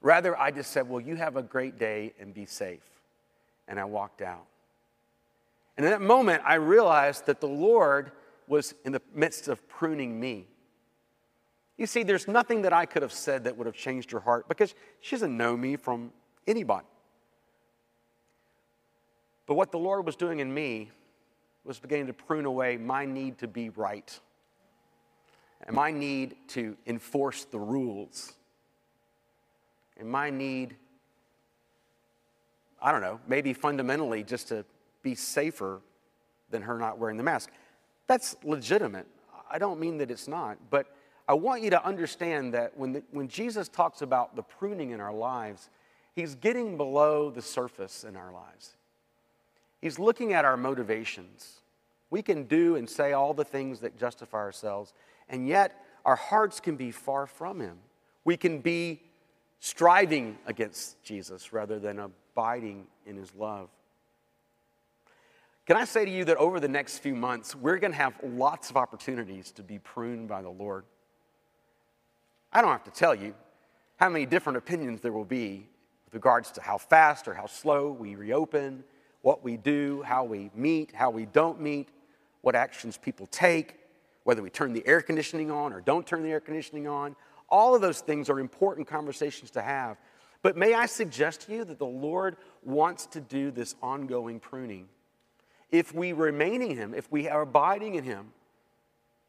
Rather, 0.00 0.34
I 0.38 0.50
just 0.50 0.70
said, 0.70 0.88
Well, 0.88 1.02
you 1.02 1.16
have 1.16 1.36
a 1.36 1.42
great 1.42 1.78
day 1.78 2.14
and 2.18 2.32
be 2.32 2.46
safe. 2.46 2.88
And 3.68 3.78
I 3.78 3.84
walked 3.84 4.22
out. 4.22 4.46
And 5.76 5.84
in 5.84 5.92
that 5.92 6.00
moment, 6.00 6.42
I 6.46 6.54
realized 6.54 7.26
that 7.26 7.42
the 7.42 7.46
Lord 7.46 8.12
was 8.48 8.74
in 8.86 8.92
the 8.92 9.02
midst 9.14 9.48
of 9.48 9.68
pruning 9.68 10.18
me. 10.18 10.46
You 11.76 11.84
see, 11.86 12.02
there's 12.02 12.26
nothing 12.26 12.62
that 12.62 12.72
I 12.72 12.86
could 12.86 13.02
have 13.02 13.12
said 13.12 13.44
that 13.44 13.58
would 13.58 13.66
have 13.66 13.76
changed 13.76 14.10
her 14.12 14.20
heart 14.20 14.48
because 14.48 14.74
she 15.00 15.16
doesn't 15.16 15.36
know 15.36 15.54
me 15.54 15.76
from 15.76 16.12
anybody. 16.46 16.86
But 19.46 19.54
what 19.54 19.72
the 19.72 19.78
Lord 19.78 20.06
was 20.06 20.16
doing 20.16 20.40
in 20.40 20.52
me 20.52 20.90
was 21.64 21.78
beginning 21.78 22.06
to 22.06 22.12
prune 22.12 22.44
away 22.44 22.76
my 22.76 23.04
need 23.04 23.38
to 23.38 23.48
be 23.48 23.70
right 23.70 24.18
and 25.66 25.74
my 25.74 25.90
need 25.90 26.36
to 26.48 26.76
enforce 26.86 27.44
the 27.44 27.58
rules 27.58 28.32
and 29.98 30.08
my 30.08 30.30
need, 30.30 30.76
I 32.82 32.92
don't 32.92 33.00
know, 33.00 33.20
maybe 33.26 33.52
fundamentally 33.52 34.24
just 34.24 34.48
to 34.48 34.64
be 35.02 35.14
safer 35.14 35.80
than 36.50 36.62
her 36.62 36.78
not 36.78 36.98
wearing 36.98 37.16
the 37.16 37.22
mask. 37.22 37.50
That's 38.06 38.36
legitimate. 38.44 39.06
I 39.50 39.58
don't 39.58 39.78
mean 39.78 39.98
that 39.98 40.10
it's 40.10 40.28
not, 40.28 40.58
but 40.70 40.86
I 41.26 41.34
want 41.34 41.62
you 41.62 41.70
to 41.70 41.84
understand 41.84 42.52
that 42.54 42.76
when, 42.76 42.92
the, 42.92 43.02
when 43.12 43.28
Jesus 43.28 43.68
talks 43.68 44.02
about 44.02 44.36
the 44.36 44.42
pruning 44.42 44.90
in 44.90 45.00
our 45.00 45.12
lives, 45.12 45.70
he's 46.14 46.34
getting 46.34 46.76
below 46.76 47.30
the 47.30 47.40
surface 47.40 48.04
in 48.04 48.16
our 48.16 48.32
lives. 48.32 48.76
He's 49.84 49.98
looking 49.98 50.32
at 50.32 50.46
our 50.46 50.56
motivations. 50.56 51.60
We 52.08 52.22
can 52.22 52.44
do 52.44 52.76
and 52.76 52.88
say 52.88 53.12
all 53.12 53.34
the 53.34 53.44
things 53.44 53.80
that 53.80 53.98
justify 53.98 54.38
ourselves, 54.38 54.94
and 55.28 55.46
yet 55.46 55.78
our 56.06 56.16
hearts 56.16 56.58
can 56.58 56.76
be 56.76 56.90
far 56.90 57.26
from 57.26 57.60
Him. 57.60 57.76
We 58.24 58.38
can 58.38 58.60
be 58.60 59.02
striving 59.60 60.38
against 60.46 61.02
Jesus 61.02 61.52
rather 61.52 61.78
than 61.78 61.98
abiding 61.98 62.86
in 63.04 63.16
His 63.18 63.34
love. 63.34 63.68
Can 65.66 65.76
I 65.76 65.84
say 65.84 66.06
to 66.06 66.10
you 66.10 66.24
that 66.24 66.38
over 66.38 66.60
the 66.60 66.66
next 66.66 67.00
few 67.00 67.14
months, 67.14 67.54
we're 67.54 67.76
going 67.76 67.92
to 67.92 67.98
have 67.98 68.14
lots 68.24 68.70
of 68.70 68.78
opportunities 68.78 69.50
to 69.50 69.62
be 69.62 69.78
pruned 69.78 70.28
by 70.28 70.40
the 70.40 70.48
Lord? 70.48 70.86
I 72.50 72.62
don't 72.62 72.72
have 72.72 72.84
to 72.84 72.90
tell 72.90 73.14
you 73.14 73.34
how 73.98 74.08
many 74.08 74.24
different 74.24 74.56
opinions 74.56 75.02
there 75.02 75.12
will 75.12 75.26
be 75.26 75.68
with 76.06 76.14
regards 76.14 76.52
to 76.52 76.62
how 76.62 76.78
fast 76.78 77.28
or 77.28 77.34
how 77.34 77.44
slow 77.44 77.92
we 77.92 78.14
reopen, 78.14 78.82
what 79.24 79.42
we 79.42 79.56
do, 79.56 80.02
how 80.02 80.22
we 80.22 80.50
meet, 80.54 80.94
how 80.94 81.08
we 81.08 81.24
don't 81.24 81.58
meet, 81.58 81.88
what 82.42 82.54
actions 82.54 82.98
people 82.98 83.26
take, 83.28 83.80
whether 84.24 84.42
we 84.42 84.50
turn 84.50 84.74
the 84.74 84.86
air 84.86 85.00
conditioning 85.00 85.50
on 85.50 85.72
or 85.72 85.80
don't 85.80 86.06
turn 86.06 86.22
the 86.22 86.28
air 86.28 86.40
conditioning 86.40 86.86
on. 86.86 87.16
All 87.48 87.74
of 87.74 87.80
those 87.80 88.00
things 88.00 88.28
are 88.28 88.38
important 88.38 88.86
conversations 88.86 89.50
to 89.52 89.62
have. 89.62 89.96
But 90.42 90.58
may 90.58 90.74
I 90.74 90.84
suggest 90.84 91.46
to 91.46 91.54
you 91.54 91.64
that 91.64 91.78
the 91.78 91.86
Lord 91.86 92.36
wants 92.62 93.06
to 93.06 93.20
do 93.22 93.50
this 93.50 93.76
ongoing 93.82 94.40
pruning. 94.40 94.88
If 95.70 95.94
we 95.94 96.12
remain 96.12 96.60
in 96.60 96.76
Him, 96.76 96.92
if 96.92 97.10
we 97.10 97.26
are 97.26 97.40
abiding 97.40 97.94
in 97.94 98.04
Him, 98.04 98.26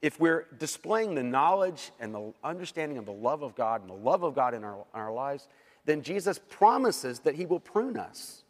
if 0.02 0.20
we're 0.20 0.46
displaying 0.60 1.16
the 1.16 1.24
knowledge 1.24 1.92
and 2.02 2.14
the 2.14 2.34
understanding 2.44 2.98
of 2.98 3.06
the 3.06 3.14
love 3.14 3.44
of 3.44 3.56
God 3.56 3.80
and 3.80 3.90
the 3.90 3.94
love 3.94 4.24
of 4.24 4.36
God 4.36 4.54
in 4.54 4.66
our, 4.66 4.76
in 4.94 5.00
our 5.00 5.14
lives, 5.14 5.48
then 5.86 6.02
Jesus 6.02 6.38
promises 6.50 7.20
that 7.20 7.36
He 7.36 7.46
will 7.46 7.62
prune 7.62 7.96
us 7.96 8.44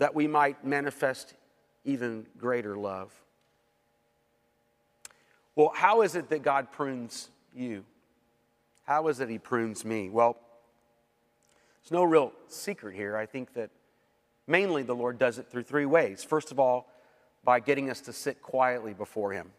that 0.00 0.14
we 0.14 0.26
might 0.26 0.64
manifest 0.64 1.34
even 1.84 2.26
greater 2.38 2.74
love. 2.74 3.12
Well, 5.54 5.72
how 5.74 6.00
is 6.00 6.14
it 6.14 6.30
that 6.30 6.42
God 6.42 6.72
prunes 6.72 7.28
you? 7.54 7.84
How 8.84 9.08
is 9.08 9.20
it 9.20 9.28
He 9.28 9.38
prunes 9.38 9.84
me? 9.84 10.08
Well, 10.08 10.38
there's 11.82 11.92
no 11.92 12.02
real 12.04 12.32
secret 12.48 12.94
here. 12.96 13.14
I 13.14 13.26
think 13.26 13.52
that 13.54 13.68
mainly 14.46 14.82
the 14.82 14.94
Lord 14.94 15.18
does 15.18 15.38
it 15.38 15.48
through 15.50 15.64
three 15.64 15.84
ways. 15.84 16.24
First 16.24 16.50
of 16.50 16.58
all, 16.58 16.88
by 17.44 17.60
getting 17.60 17.90
us 17.90 18.00
to 18.02 18.14
sit 18.14 18.40
quietly 18.40 18.94
before 18.94 19.32
Him. 19.32 19.50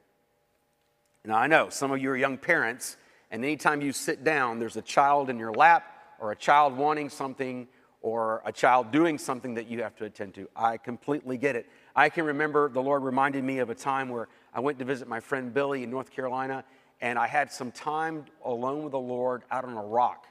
Now, 1.23 1.37
I 1.37 1.45
know 1.45 1.69
some 1.69 1.91
of 1.91 2.01
you 2.01 2.09
are 2.09 2.17
young 2.17 2.39
parents, 2.39 2.97
and 3.29 3.45
anytime 3.45 3.79
you 3.81 3.93
sit 3.93 4.23
down, 4.23 4.57
there's 4.57 4.75
a 4.75 4.81
child 4.81 5.29
in 5.29 5.37
your 5.37 5.53
lap 5.53 5.83
or 6.19 6.31
a 6.31 6.35
child 6.35 6.75
wanting 6.75 7.09
something 7.09 7.67
or 8.01 8.41
a 8.45 8.51
child 8.51 8.91
doing 8.91 9.17
something 9.17 9.53
that 9.53 9.67
you 9.67 9.83
have 9.83 9.95
to 9.95 10.05
attend 10.05 10.33
to. 10.35 10.49
I 10.55 10.77
completely 10.77 11.37
get 11.37 11.55
it. 11.55 11.69
I 11.95 12.09
can 12.09 12.25
remember 12.25 12.69
the 12.69 12.81
Lord 12.81 13.03
reminded 13.03 13.43
me 13.43 13.59
of 13.59 13.69
a 13.69 13.75
time 13.75 14.09
where 14.09 14.27
I 14.53 14.59
went 14.59 14.79
to 14.79 14.85
visit 14.85 15.07
my 15.07 15.19
friend 15.19 15.53
Billy 15.53 15.83
in 15.83 15.89
North 15.91 16.11
Carolina, 16.11 16.63
and 16.99 17.17
I 17.19 17.27
had 17.27 17.51
some 17.51 17.71
time 17.71 18.25
alone 18.43 18.83
with 18.83 18.91
the 18.91 18.99
Lord 18.99 19.43
out 19.51 19.65
on 19.65 19.77
a 19.77 19.83
rock 19.83 20.25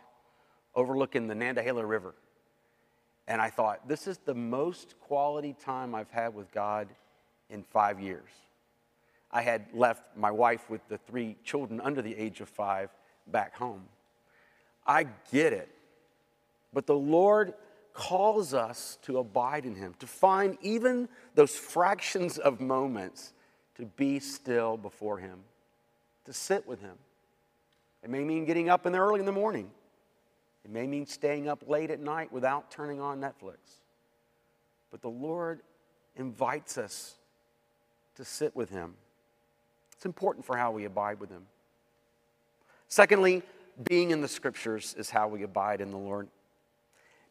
overlooking 0.75 1.27
the 1.27 1.35
Nantahala 1.35 1.89
River. 1.89 2.15
And 3.29 3.41
I 3.41 3.51
thought, 3.51 3.87
this 3.87 4.07
is 4.07 4.19
the 4.19 4.35
most 4.35 4.97
quality 5.01 5.55
time 5.65 5.95
I've 5.95 6.11
had 6.11 6.35
with 6.35 6.51
God 6.53 6.89
in 7.49 7.63
five 7.63 8.01
years. 8.01 8.31
I 9.31 9.43
had 9.43 9.67
left 9.73 10.03
my 10.17 10.31
wife 10.31 10.69
with 10.69 10.81
the 10.89 10.99
three 10.99 11.37
children 11.45 11.81
under 11.81 12.03
the 12.03 12.17
age 12.17 12.41
of 12.41 12.49
five 12.49 12.91
back 13.29 13.57
home. 13.57 13.85
I 14.85 15.07
get 15.31 15.53
it. 15.53 15.69
But 16.73 16.87
the 16.87 16.95
Lord 16.95 17.55
calls 17.93 18.55
us 18.55 18.99
to 19.03 19.19
abide 19.19 19.65
in 19.65 19.75
Him, 19.75 19.95
to 19.99 20.07
find 20.07 20.57
even 20.63 21.09
those 21.35 21.57
fractions 21.57 22.39
of 22.39 22.61
moments 22.61 23.33
to 23.77 23.85
be 23.85 24.21
still 24.21 24.77
before 24.77 25.19
Him, 25.19 25.41
to 26.25 26.33
sit 26.33 26.67
with 26.67 26.81
Him. 26.81 26.97
It 28.03 28.11
may 28.11 28.25
mean 28.25 28.45
getting 28.45 28.69
up 28.69 28.87
in 28.87 28.93
the 28.93 28.99
early 28.99 29.21
in 29.21 29.27
the 29.27 29.33
morning. 29.33 29.71
It 30.65 30.71
may 30.71 30.87
mean 30.87 31.07
staying 31.07 31.49
up 31.49 31.69
late 31.69 31.91
at 31.91 32.01
night 32.01 32.33
without 32.33 32.71
turning 32.71 33.01
on 33.01 33.21
Netflix. 33.21 33.57
But 34.91 35.03
the 35.03 35.09
Lord 35.09 35.61
invites 36.17 36.79
us 36.79 37.17
to 38.17 38.25
sit 38.25 38.55
with 38.55 38.71
Him. 38.71 38.95
It's 39.93 40.07
important 40.07 40.45
for 40.45 40.57
how 40.57 40.71
we 40.71 40.85
abide 40.85 41.21
with 41.21 41.31
Him. 41.31 41.47
Secondly, 42.89 43.43
being 43.85 44.11
in 44.11 44.21
the 44.21 44.29
scriptures 44.29 44.95
is 44.99 45.11
how 45.11 45.29
we 45.29 45.43
abide 45.43 45.81
in 45.81 45.91
the 45.91 45.97
Lord 45.97 46.29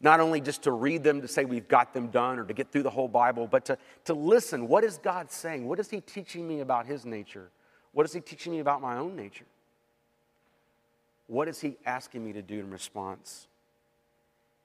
not 0.02 0.20
only 0.20 0.40
just 0.40 0.64
to 0.64 0.72
read 0.72 1.04
them 1.04 1.22
to 1.22 1.28
say 1.28 1.46
we've 1.46 1.68
got 1.68 1.94
them 1.94 2.08
done 2.08 2.40
or 2.40 2.46
to 2.46 2.54
get 2.54 2.72
through 2.72 2.84
the 2.84 2.90
whole 2.90 3.08
Bible, 3.08 3.48
but 3.48 3.66
to, 3.66 3.78
to 4.06 4.14
listen. 4.14 4.68
What 4.68 4.84
is 4.84 4.98
God 4.98 5.30
saying? 5.30 5.68
What 5.68 5.80
is 5.80 5.90
He 5.90 6.00
teaching 6.02 6.48
me 6.48 6.62
about 6.62 6.86
His 6.86 7.06
nature? 7.06 7.50
What 7.92 8.06
is 8.06 8.14
He 8.14 8.22
teaching 8.22 8.54
me 8.54 8.60
about 8.60 8.82
my 8.82 8.98
own 8.98 9.16
nature? 9.16 9.46
What 11.28 11.48
is 11.48 11.60
He 11.60 11.78
asking 11.86 12.24
me 12.24 12.34
to 12.34 12.42
do 12.42 12.60
in 12.60 12.72
response? 12.72 13.48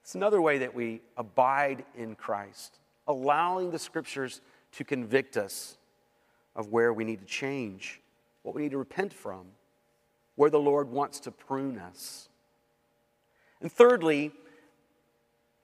It's 0.02 0.14
another 0.14 0.40
way 0.40 0.58
that 0.58 0.74
we 0.74 1.00
abide 1.16 1.84
in 1.96 2.14
Christ, 2.14 2.78
allowing 3.08 3.70
the 3.70 3.78
scriptures 3.78 4.40
to 4.72 4.84
convict 4.84 5.36
us 5.36 5.78
of 6.54 6.68
where 6.68 6.92
we 6.92 7.04
need 7.04 7.20
to 7.20 7.26
change, 7.26 8.00
what 8.42 8.54
we 8.54 8.62
need 8.62 8.70
to 8.72 8.78
repent 8.78 9.12
from, 9.12 9.46
where 10.36 10.50
the 10.50 10.60
Lord 10.60 10.90
wants 10.90 11.20
to 11.20 11.30
prune 11.30 11.78
us. 11.78 12.28
And 13.60 13.72
thirdly, 13.72 14.32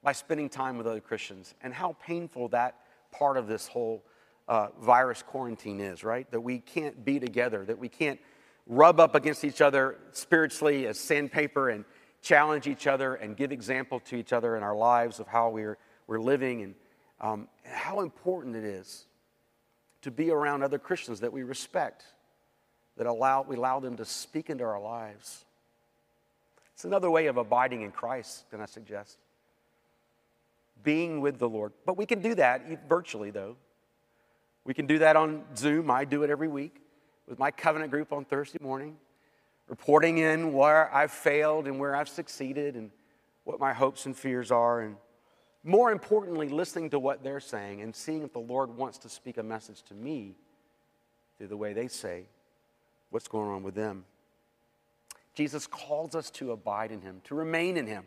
by 0.02 0.12
spending 0.12 0.48
time 0.48 0.78
with 0.78 0.86
other 0.86 1.00
Christians 1.00 1.54
and 1.62 1.74
how 1.74 1.96
painful 2.04 2.48
that 2.48 2.76
part 3.12 3.36
of 3.36 3.46
this 3.46 3.68
whole 3.68 4.02
uh, 4.48 4.68
virus 4.80 5.22
quarantine 5.22 5.80
is, 5.80 6.02
right? 6.02 6.30
That 6.30 6.40
we 6.40 6.58
can't 6.58 7.04
be 7.04 7.20
together, 7.20 7.64
that 7.64 7.78
we 7.78 7.88
can't 7.88 8.18
rub 8.66 9.00
up 9.00 9.14
against 9.14 9.44
each 9.44 9.60
other 9.60 9.98
spiritually 10.12 10.86
as 10.86 10.98
sandpaper 10.98 11.70
and 11.70 11.84
challenge 12.22 12.66
each 12.66 12.86
other 12.86 13.14
and 13.14 13.36
give 13.36 13.52
example 13.52 14.00
to 14.00 14.16
each 14.16 14.32
other 14.32 14.56
in 14.56 14.62
our 14.62 14.76
lives 14.76 15.20
of 15.20 15.26
how 15.26 15.50
we're, 15.50 15.78
we're 16.06 16.20
living 16.20 16.62
and 16.62 16.74
um, 17.20 17.48
how 17.64 18.00
important 18.00 18.56
it 18.56 18.64
is 18.64 19.06
to 20.02 20.10
be 20.10 20.30
around 20.30 20.62
other 20.62 20.78
Christians 20.78 21.20
that 21.20 21.32
we 21.32 21.42
respect, 21.42 22.04
that 22.96 23.06
allow, 23.06 23.42
we 23.42 23.56
allow 23.56 23.80
them 23.80 23.96
to 23.96 24.04
speak 24.04 24.50
into 24.50 24.64
our 24.64 24.80
lives. 24.80 25.44
It's 26.74 26.84
another 26.84 27.10
way 27.10 27.26
of 27.26 27.36
abiding 27.36 27.82
in 27.82 27.92
Christ, 27.92 28.48
can 28.50 28.60
I 28.60 28.66
suggest? 28.66 29.18
Being 30.82 31.20
with 31.20 31.38
the 31.38 31.48
Lord. 31.48 31.72
But 31.86 31.96
we 31.96 32.06
can 32.06 32.20
do 32.20 32.34
that 32.36 32.88
virtually, 32.88 33.30
though. 33.30 33.56
We 34.64 34.74
can 34.74 34.86
do 34.86 34.98
that 34.98 35.16
on 35.16 35.44
Zoom. 35.56 35.90
I 35.90 36.04
do 36.04 36.22
it 36.22 36.30
every 36.30 36.48
week 36.48 36.82
with 37.26 37.38
my 37.38 37.50
covenant 37.50 37.90
group 37.90 38.12
on 38.12 38.24
Thursday 38.24 38.58
morning, 38.60 38.96
reporting 39.68 40.18
in 40.18 40.52
where 40.52 40.92
I've 40.94 41.12
failed 41.12 41.66
and 41.66 41.78
where 41.78 41.96
I've 41.96 42.08
succeeded 42.08 42.74
and 42.74 42.90
what 43.44 43.58
my 43.58 43.72
hopes 43.72 44.06
and 44.06 44.16
fears 44.16 44.50
are. 44.50 44.80
And 44.80 44.96
more 45.64 45.92
importantly, 45.92 46.48
listening 46.48 46.90
to 46.90 46.98
what 46.98 47.22
they're 47.22 47.40
saying 47.40 47.80
and 47.80 47.94
seeing 47.94 48.22
if 48.22 48.32
the 48.32 48.40
Lord 48.40 48.76
wants 48.76 48.98
to 48.98 49.08
speak 49.08 49.38
a 49.38 49.42
message 49.42 49.82
to 49.84 49.94
me 49.94 50.36
through 51.38 51.48
the 51.48 51.56
way 51.56 51.72
they 51.72 51.88
say 51.88 52.24
what's 53.10 53.28
going 53.28 53.50
on 53.50 53.62
with 53.62 53.74
them. 53.74 54.04
Jesus 55.34 55.66
calls 55.66 56.14
us 56.14 56.30
to 56.32 56.52
abide 56.52 56.90
in 56.90 57.00
him, 57.00 57.20
to 57.24 57.34
remain 57.34 57.76
in 57.76 57.86
him. 57.86 58.04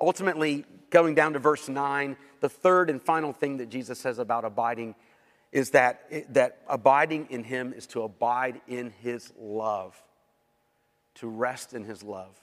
Ultimately, 0.00 0.64
going 0.90 1.14
down 1.14 1.32
to 1.32 1.38
verse 1.38 1.68
9, 1.68 2.16
the 2.40 2.48
third 2.48 2.90
and 2.90 3.00
final 3.00 3.32
thing 3.32 3.58
that 3.58 3.68
Jesus 3.68 3.98
says 3.98 4.18
about 4.18 4.44
abiding 4.44 4.94
is 5.52 5.70
that, 5.70 6.32
that 6.32 6.60
abiding 6.66 7.26
in 7.30 7.44
him 7.44 7.72
is 7.72 7.86
to 7.88 8.02
abide 8.02 8.60
in 8.66 8.90
his 9.02 9.32
love, 9.38 10.02
to 11.16 11.28
rest 11.28 11.74
in 11.74 11.84
his 11.84 12.02
love. 12.02 12.34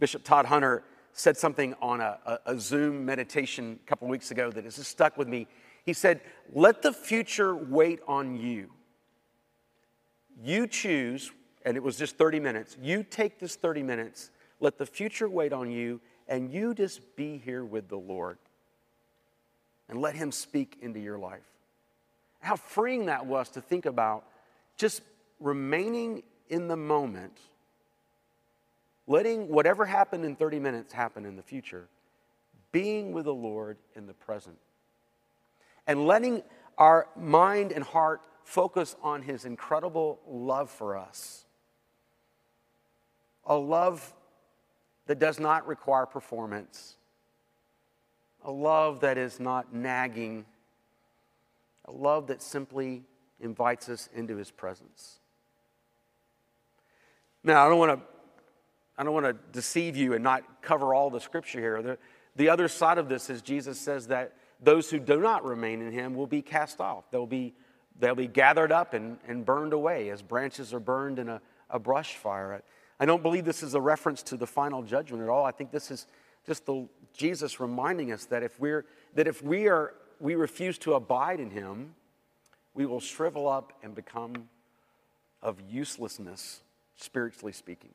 Bishop 0.00 0.24
Todd 0.24 0.46
Hunter 0.46 0.82
said 1.12 1.36
something 1.36 1.74
on 1.80 2.00
a, 2.00 2.40
a, 2.46 2.58
Zoom 2.58 3.04
meditation 3.04 3.78
a 3.82 3.88
couple 3.88 4.08
weeks 4.08 4.30
ago 4.30 4.50
that 4.50 4.64
has 4.64 4.76
just 4.76 4.90
stuck 4.90 5.16
with 5.16 5.28
me. 5.28 5.46
He 5.84 5.92
said, 5.92 6.20
Let 6.52 6.82
the 6.82 6.92
future 6.92 7.54
wait 7.54 8.00
on 8.08 8.36
you. 8.36 8.70
You 10.42 10.66
choose, 10.66 11.30
and 11.64 11.76
it 11.76 11.82
was 11.82 11.96
just 11.96 12.18
30 12.18 12.40
minutes. 12.40 12.76
You 12.82 13.04
take 13.04 13.38
this 13.38 13.54
30 13.54 13.84
minutes, 13.84 14.30
let 14.58 14.78
the 14.78 14.86
future 14.86 15.28
wait 15.28 15.52
on 15.52 15.70
you, 15.70 16.00
and 16.28 16.52
you 16.52 16.74
just 16.74 17.16
be 17.16 17.38
here 17.38 17.64
with 17.64 17.88
the 17.88 17.98
Lord 17.98 18.38
and 19.88 20.00
let 20.00 20.14
Him 20.14 20.32
speak 20.32 20.78
into 20.80 21.00
your 21.00 21.18
life. 21.18 21.44
How 22.40 22.56
freeing 22.56 23.06
that 23.06 23.26
was 23.26 23.50
to 23.50 23.60
think 23.60 23.86
about 23.86 24.24
just 24.76 25.02
remaining 25.40 26.22
in 26.48 26.68
the 26.68 26.76
moment, 26.76 27.38
letting 29.06 29.48
whatever 29.48 29.84
happened 29.84 30.24
in 30.24 30.36
30 30.36 30.58
minutes 30.58 30.92
happen 30.92 31.24
in 31.24 31.36
the 31.36 31.42
future, 31.42 31.88
being 32.72 33.12
with 33.12 33.24
the 33.24 33.34
Lord 33.34 33.78
in 33.94 34.06
the 34.06 34.14
present, 34.14 34.58
and 35.86 36.06
letting 36.06 36.42
our 36.76 37.08
mind 37.16 37.72
and 37.72 37.84
heart 37.84 38.22
focus 38.42 38.96
on 39.02 39.22
His 39.22 39.44
incredible 39.44 40.20
love 40.28 40.70
for 40.70 40.96
us. 40.96 41.44
A 43.46 43.56
love 43.56 44.12
that 45.06 45.18
does 45.18 45.38
not 45.38 45.66
require 45.66 46.06
performance, 46.06 46.96
a 48.44 48.50
love 48.50 49.00
that 49.00 49.18
is 49.18 49.40
not 49.40 49.74
nagging, 49.74 50.44
a 51.84 51.92
love 51.92 52.28
that 52.28 52.42
simply 52.42 53.02
invites 53.40 53.88
us 53.88 54.08
into 54.14 54.36
his 54.36 54.50
presence. 54.50 55.18
Now, 57.42 57.64
I 57.64 57.68
don't 57.68 57.78
want 57.78 58.00
to 58.00 58.06
I 58.96 59.02
don't 59.02 59.12
want 59.12 59.26
to 59.26 59.36
deceive 59.52 59.96
you 59.96 60.14
and 60.14 60.22
not 60.22 60.62
cover 60.62 60.94
all 60.94 61.10
the 61.10 61.20
scripture 61.20 61.58
here. 61.58 61.82
The, 61.82 61.98
the 62.36 62.48
other 62.48 62.68
side 62.68 62.98
of 62.98 63.08
this 63.08 63.28
is 63.28 63.42
Jesus 63.42 63.78
says 63.78 64.06
that 64.06 64.34
those 64.62 64.88
who 64.88 65.00
do 65.00 65.20
not 65.20 65.44
remain 65.44 65.82
in 65.82 65.92
him 65.92 66.14
will 66.14 66.28
be 66.28 66.42
cast 66.42 66.80
off. 66.80 67.10
They'll 67.10 67.26
be, 67.26 67.54
they'll 67.98 68.14
be 68.14 68.28
gathered 68.28 68.70
up 68.70 68.94
and, 68.94 69.18
and 69.26 69.44
burned 69.44 69.72
away 69.72 70.10
as 70.10 70.22
branches 70.22 70.72
are 70.72 70.80
burned 70.80 71.18
in 71.18 71.28
a, 71.28 71.40
a 71.70 71.78
brush 71.78 72.14
fire. 72.14 72.62
I 72.98 73.06
don't 73.06 73.22
believe 73.22 73.44
this 73.44 73.62
is 73.62 73.74
a 73.74 73.80
reference 73.80 74.22
to 74.24 74.36
the 74.36 74.46
final 74.46 74.82
judgment 74.82 75.22
at 75.22 75.28
all. 75.28 75.44
I 75.44 75.50
think 75.50 75.70
this 75.70 75.90
is 75.90 76.06
just 76.46 76.66
the, 76.66 76.86
Jesus 77.12 77.58
reminding 77.58 78.12
us 78.12 78.26
that 78.26 78.42
if, 78.42 78.58
we're, 78.60 78.84
that 79.14 79.26
if 79.26 79.42
we, 79.42 79.68
are, 79.68 79.94
we 80.20 80.34
refuse 80.34 80.78
to 80.78 80.94
abide 80.94 81.40
in 81.40 81.50
Him, 81.50 81.94
we 82.74 82.86
will 82.86 83.00
shrivel 83.00 83.48
up 83.48 83.72
and 83.82 83.94
become 83.94 84.48
of 85.42 85.60
uselessness, 85.68 86.62
spiritually 86.96 87.52
speaking. 87.52 87.90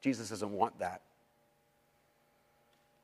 Jesus 0.00 0.28
doesn't 0.28 0.52
want 0.52 0.78
that. 0.80 1.00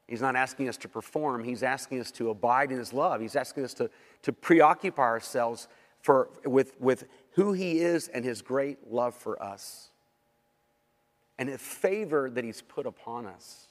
He's 0.06 0.20
not 0.20 0.34
asking 0.34 0.68
us 0.68 0.76
to 0.78 0.88
perform, 0.88 1.44
He's 1.44 1.62
asking 1.62 2.00
us 2.00 2.10
to 2.12 2.30
abide 2.30 2.72
in 2.72 2.78
His 2.78 2.92
love. 2.92 3.20
He's 3.20 3.36
asking 3.36 3.64
us 3.64 3.74
to, 3.74 3.88
to 4.22 4.32
preoccupy 4.32 5.02
ourselves 5.02 5.68
for, 6.02 6.30
with, 6.44 6.80
with 6.80 7.04
who 7.32 7.52
He 7.52 7.80
is 7.80 8.08
and 8.08 8.24
His 8.24 8.42
great 8.42 8.90
love 8.90 9.14
for 9.14 9.42
us 9.42 9.88
and 11.38 11.48
the 11.48 11.58
favor 11.58 12.30
that 12.30 12.44
He's 12.44 12.62
put 12.62 12.86
upon 12.86 13.26
us. 13.26 13.66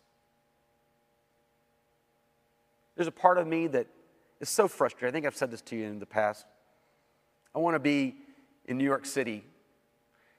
There's 2.95 3.07
a 3.07 3.11
part 3.11 3.37
of 3.37 3.47
me 3.47 3.67
that 3.67 3.87
is 4.39 4.49
so 4.49 4.67
frustrated. 4.67 5.13
I 5.13 5.13
think 5.13 5.25
I've 5.25 5.37
said 5.37 5.51
this 5.51 5.61
to 5.61 5.75
you 5.75 5.85
in 5.85 5.99
the 5.99 6.05
past. 6.05 6.45
I 7.55 7.59
want 7.59 7.75
to 7.75 7.79
be 7.79 8.15
in 8.65 8.77
New 8.77 8.83
York 8.83 9.05
City, 9.05 9.43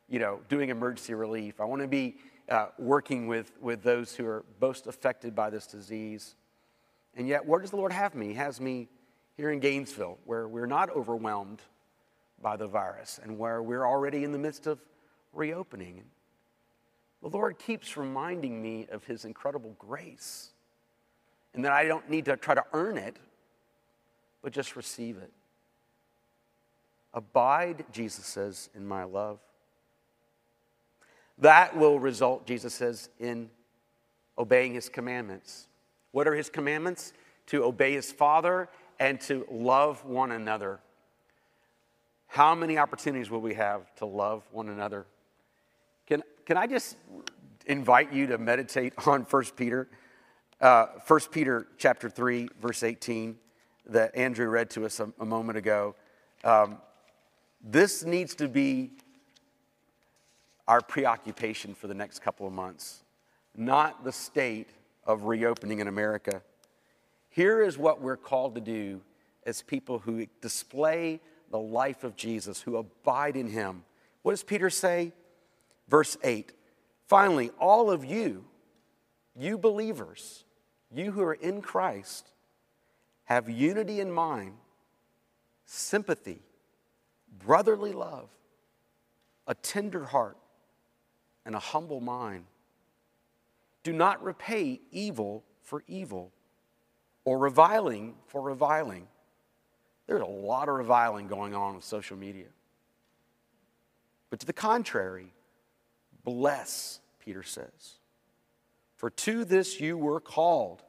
you 0.09 0.19
know, 0.19 0.41
doing 0.49 0.69
emergency 0.69 1.15
relief. 1.15 1.61
I 1.61 1.65
want 1.65 1.83
to 1.83 1.89
be 1.89 2.17
uh, 2.49 2.67
working 2.79 3.27
with, 3.27 3.53
with 3.61 3.83
those 3.83 4.15
who 4.15 4.27
are 4.27 4.45
most 4.61 4.87
affected 4.87 5.35
by 5.35 5.51
this 5.51 5.67
disease. 5.67 6.35
And 7.17 7.27
yet, 7.27 7.47
where 7.47 7.61
does 7.61 7.71
the 7.71 7.77
Lord 7.77 7.93
have 7.93 8.15
me? 8.15 8.29
He 8.29 8.35
has 8.35 8.61
me 8.61 8.89
here 9.37 9.51
in 9.51 9.61
Gainesville, 9.61 10.19
where 10.25 10.47
we're 10.47 10.67
not 10.67 10.91
overwhelmed 10.91 11.63
by 12.43 12.57
the 12.57 12.67
virus 12.67 13.21
and 13.23 13.39
where 13.39 13.63
we're 13.63 13.85
already 13.85 14.25
in 14.25 14.33
the 14.33 14.39
midst 14.39 14.67
of 14.67 14.79
reopening. 15.33 16.03
The 17.23 17.29
Lord 17.29 17.59
keeps 17.59 17.97
reminding 17.97 18.63
me 18.63 18.87
of 18.91 19.05
His 19.05 19.25
incredible 19.25 19.75
grace 19.79 20.51
and 21.55 21.65
that 21.65 21.73
I 21.73 21.87
don't 21.87 22.09
need 22.09 22.27
to 22.27 22.37
try 22.37 22.55
to 22.55 22.65
earn 22.73 22.97
it, 22.97 23.17
but 24.43 24.53
just 24.53 24.77
receive 24.77 25.19
it. 25.19 25.33
Abide, 27.13 27.85
Jesus 27.93 28.25
says, 28.25 28.71
in 28.75 28.87
my 28.87 29.05
love. 29.05 29.41
That 31.39 31.77
will 31.77 31.99
result, 31.99 32.47
Jesus 32.47 32.75
says, 32.75 33.09
in 33.19 33.51
obeying 34.39 34.75
His 34.75 34.89
commandments. 34.89 35.67
What 36.13 36.29
are 36.29 36.35
His 36.35 36.49
commandments? 36.49 37.13
To 37.47 37.65
obey 37.65 37.95
His 37.95 38.13
Father 38.13 38.69
and 39.01 39.21
to 39.23 39.47
love 39.51 40.05
one 40.05 40.31
another. 40.31 40.79
How 42.33 42.55
many 42.55 42.79
opportunities 42.79 43.29
will 43.29 43.41
we 43.41 43.55
have 43.55 43.93
to 43.97 44.07
love 44.07 44.45
one 44.53 44.69
another? 44.69 45.05
Can, 46.07 46.23
can 46.47 46.57
I 46.57 46.69
just 46.69 46.97
invite 47.67 48.13
you 48.13 48.29
to 48.29 48.39
meditate 48.39 48.93
on 49.07 49.23
1 49.23 49.45
Peter? 49.57 49.89
Uh, 50.61 50.87
1 51.09 51.21
Peter 51.33 51.67
chapter 51.77 52.09
3, 52.09 52.49
verse 52.63 52.85
18, 52.85 53.37
that 53.87 54.15
Andrew 54.15 54.47
read 54.49 54.71
to 54.71 54.87
us 54.87 55.01
a, 55.01 55.13
a 55.19 55.25
moment 55.27 55.59
ago. 55.59 55.97
Um, 56.45 56.79
this 57.65 58.05
needs 58.05 58.37
to 58.37 58.47
be 58.47 58.93
our 60.69 60.81
preoccupation 60.81 61.75
for 61.75 61.89
the 61.89 61.95
next 61.95 62.21
couple 62.21 62.47
of 62.47 62.53
months, 62.53 63.03
not 63.57 64.05
the 64.05 64.13
state 64.13 64.69
of 65.05 65.25
reopening 65.25 65.81
in 65.81 65.89
America. 65.89 66.43
Here 67.29 67.61
is 67.61 67.77
what 67.77 68.01
we're 68.01 68.17
called 68.17 68.55
to 68.55 68.61
do 68.61 69.01
as 69.45 69.63
people 69.63 69.99
who 69.99 70.27
display 70.41 71.19
the 71.51 71.59
life 71.59 72.05
of 72.05 72.17
Jesus, 72.17 72.61
who 72.61 72.77
abide 72.77 73.37
in 73.37 73.49
him. 73.49 73.85
What 74.23 74.33
does 74.33 74.43
Peter 74.43 74.71
say? 74.71 75.13
Verse 75.89 76.17
8 76.23 76.53
Finally, 77.07 77.51
all 77.59 77.91
of 77.91 78.05
you, 78.05 78.45
you 79.37 79.59
believers, 79.59 80.45
you 80.93 81.11
who 81.11 81.23
are 81.23 81.35
in 81.35 81.61
Christ, 81.61 82.31
have 83.25 83.49
unity 83.49 84.01
in 84.01 84.11
mind, 84.11 84.55
sympathy, 85.65 86.43
brotherly 87.45 87.93
love, 87.93 88.29
a 89.47 89.55
tender 89.55 90.05
heart, 90.05 90.37
and 91.45 91.55
a 91.55 91.61
humble 91.61 92.01
mind. 92.01 92.45
Do 93.83 93.93
not 93.93 94.23
repay 94.23 94.81
evil 94.93 95.45
for 95.63 95.83
evil 95.89 96.33
or 97.25 97.39
reviling 97.39 98.15
for 98.27 98.41
reviling 98.43 99.07
there's 100.11 100.23
a 100.23 100.27
lot 100.27 100.69
of 100.69 100.75
reviling 100.75 101.29
going 101.29 101.55
on 101.55 101.77
with 101.77 101.85
social 101.85 102.17
media. 102.17 102.49
But 104.29 104.41
to 104.41 104.47
the 104.47 104.53
contrary, 104.53 105.29
bless, 106.25 106.99
Peter 107.25 107.45
says. 107.45 107.95
For 108.97 109.09
to 109.09 109.45
this 109.45 109.81
you 109.81 109.97
were 109.97 110.19
called, 110.19 110.83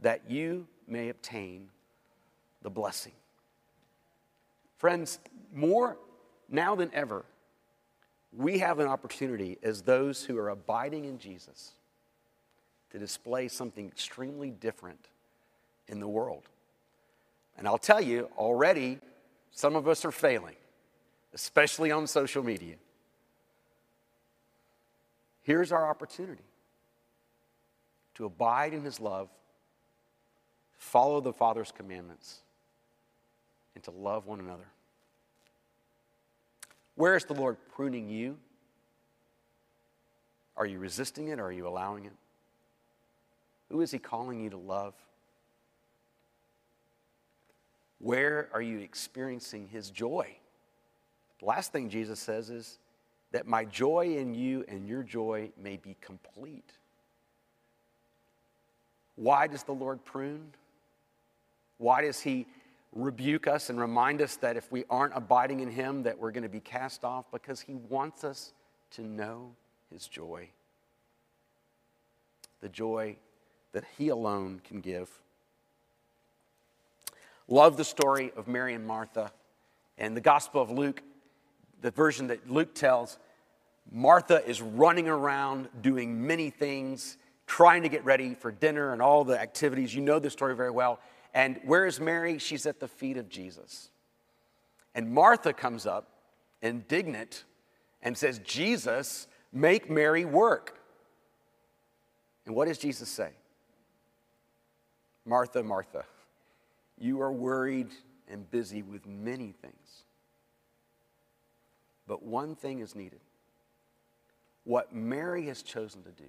that 0.00 0.28
you 0.28 0.66
may 0.88 1.08
obtain 1.08 1.68
the 2.62 2.70
blessing. 2.70 3.12
Friends, 4.76 5.20
more 5.54 5.96
now 6.48 6.74
than 6.74 6.90
ever, 6.92 7.24
we 8.36 8.58
have 8.58 8.80
an 8.80 8.88
opportunity 8.88 9.56
as 9.62 9.82
those 9.82 10.24
who 10.24 10.36
are 10.36 10.48
abiding 10.48 11.04
in 11.04 11.16
Jesus 11.16 11.74
to 12.90 12.98
display 12.98 13.46
something 13.46 13.86
extremely 13.86 14.50
different 14.50 15.06
in 15.86 16.00
the 16.00 16.08
world. 16.08 16.48
And 17.56 17.66
I'll 17.66 17.78
tell 17.78 18.00
you, 18.00 18.28
already, 18.36 18.98
some 19.50 19.76
of 19.76 19.86
us 19.86 20.04
are 20.04 20.12
failing, 20.12 20.56
especially 21.34 21.90
on 21.90 22.06
social 22.06 22.42
media. 22.42 22.76
Here's 25.42 25.72
our 25.72 25.88
opportunity 25.88 26.44
to 28.14 28.24
abide 28.24 28.74
in 28.74 28.84
his 28.84 29.00
love, 29.00 29.28
follow 30.78 31.20
the 31.20 31.32
Father's 31.32 31.72
commandments, 31.72 32.40
and 33.74 33.82
to 33.84 33.90
love 33.90 34.26
one 34.26 34.40
another. 34.40 34.66
Where 36.94 37.16
is 37.16 37.24
the 37.24 37.34
Lord 37.34 37.56
pruning 37.74 38.08
you? 38.08 38.38
Are 40.56 40.66
you 40.66 40.78
resisting 40.78 41.28
it 41.28 41.40
or 41.40 41.46
are 41.46 41.52
you 41.52 41.66
allowing 41.66 42.04
it? 42.04 42.12
Who 43.70 43.80
is 43.80 43.90
he 43.90 43.98
calling 43.98 44.42
you 44.42 44.50
to 44.50 44.58
love? 44.58 44.94
Where 48.02 48.50
are 48.52 48.60
you 48.60 48.80
experiencing 48.80 49.68
his 49.68 49.90
joy? 49.90 50.36
The 51.40 51.46
last 51.46 51.72
thing 51.72 51.88
Jesus 51.88 52.20
says 52.20 52.50
is 52.50 52.78
that 53.30 53.46
my 53.46 53.64
joy 53.64 54.16
in 54.18 54.34
you 54.34 54.64
and 54.68 54.86
your 54.86 55.02
joy 55.02 55.50
may 55.56 55.78
be 55.78 55.96
complete. 56.02 56.70
Why 59.16 59.46
does 59.46 59.62
the 59.62 59.72
Lord 59.72 60.04
prune? 60.04 60.52
Why 61.78 62.02
does 62.02 62.20
he 62.20 62.46
rebuke 62.92 63.46
us 63.46 63.70
and 63.70 63.80
remind 63.80 64.20
us 64.20 64.36
that 64.36 64.56
if 64.56 64.70
we 64.70 64.84
aren't 64.90 65.16
abiding 65.16 65.60
in 65.60 65.70
him 65.70 66.02
that 66.02 66.18
we're 66.18 66.30
going 66.30 66.42
to 66.42 66.48
be 66.48 66.60
cast 66.60 67.04
off 67.04 67.24
because 67.32 67.60
he 67.60 67.74
wants 67.88 68.22
us 68.22 68.52
to 68.92 69.02
know 69.02 69.52
his 69.90 70.06
joy. 70.06 70.48
The 72.60 72.68
joy 72.68 73.16
that 73.72 73.84
he 73.96 74.08
alone 74.08 74.60
can 74.64 74.80
give. 74.80 75.08
Love 77.52 77.76
the 77.76 77.84
story 77.84 78.32
of 78.34 78.48
Mary 78.48 78.72
and 78.72 78.86
Martha. 78.86 79.30
And 79.98 80.16
the 80.16 80.22
Gospel 80.22 80.62
of 80.62 80.70
Luke, 80.70 81.02
the 81.82 81.90
version 81.90 82.28
that 82.28 82.50
Luke 82.50 82.74
tells, 82.74 83.18
Martha 83.90 84.42
is 84.48 84.62
running 84.62 85.06
around 85.06 85.68
doing 85.82 86.26
many 86.26 86.48
things, 86.48 87.18
trying 87.46 87.82
to 87.82 87.90
get 87.90 88.06
ready 88.06 88.32
for 88.32 88.50
dinner 88.50 88.94
and 88.94 89.02
all 89.02 89.22
the 89.22 89.38
activities. 89.38 89.94
You 89.94 90.00
know 90.00 90.18
the 90.18 90.30
story 90.30 90.56
very 90.56 90.70
well. 90.70 90.98
And 91.34 91.60
where 91.66 91.84
is 91.84 92.00
Mary? 92.00 92.38
She's 92.38 92.64
at 92.64 92.80
the 92.80 92.88
feet 92.88 93.18
of 93.18 93.28
Jesus. 93.28 93.90
And 94.94 95.12
Martha 95.12 95.52
comes 95.52 95.84
up, 95.84 96.08
indignant, 96.62 97.44
and 98.00 98.16
says, 98.16 98.38
Jesus, 98.38 99.26
make 99.52 99.90
Mary 99.90 100.24
work. 100.24 100.78
And 102.46 102.54
what 102.54 102.66
does 102.66 102.78
Jesus 102.78 103.10
say? 103.10 103.32
Martha, 105.26 105.62
Martha, 105.62 106.06
you 107.02 107.20
are 107.20 107.32
worried 107.32 107.90
and 108.28 108.48
busy 108.50 108.82
with 108.82 109.06
many 109.06 109.52
things. 109.60 110.04
But 112.06 112.22
one 112.22 112.54
thing 112.54 112.78
is 112.78 112.94
needed. 112.94 113.20
What 114.64 114.94
Mary 114.94 115.46
has 115.46 115.62
chosen 115.62 116.04
to 116.04 116.10
do 116.10 116.28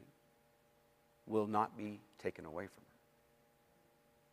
will 1.28 1.46
not 1.46 1.78
be 1.78 2.00
taken 2.18 2.46
away 2.46 2.66
from 2.66 2.84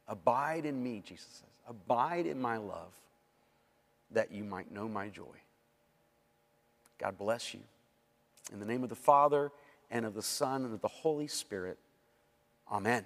her. 0.07 0.13
Abide 0.13 0.65
in 0.65 0.83
me, 0.83 1.03
Jesus 1.07 1.27
says. 1.41 1.49
Abide 1.69 2.27
in 2.27 2.41
my 2.41 2.57
love 2.57 2.95
that 4.11 4.33
you 4.33 4.43
might 4.43 4.73
know 4.73 4.89
my 4.89 5.09
joy. 5.09 5.25
God 6.99 7.19
bless 7.19 7.53
you. 7.53 7.61
In 8.53 8.61
the 8.61 8.67
name 8.67 8.83
of 8.83 8.89
the 8.89 8.97
Father, 8.97 9.53
and 9.91 10.07
of 10.07 10.15
the 10.15 10.23
Son, 10.23 10.65
and 10.65 10.73
of 10.73 10.81
the 10.81 10.89
Holy 10.89 11.27
Spirit. 11.27 11.79
Amen. 12.71 13.05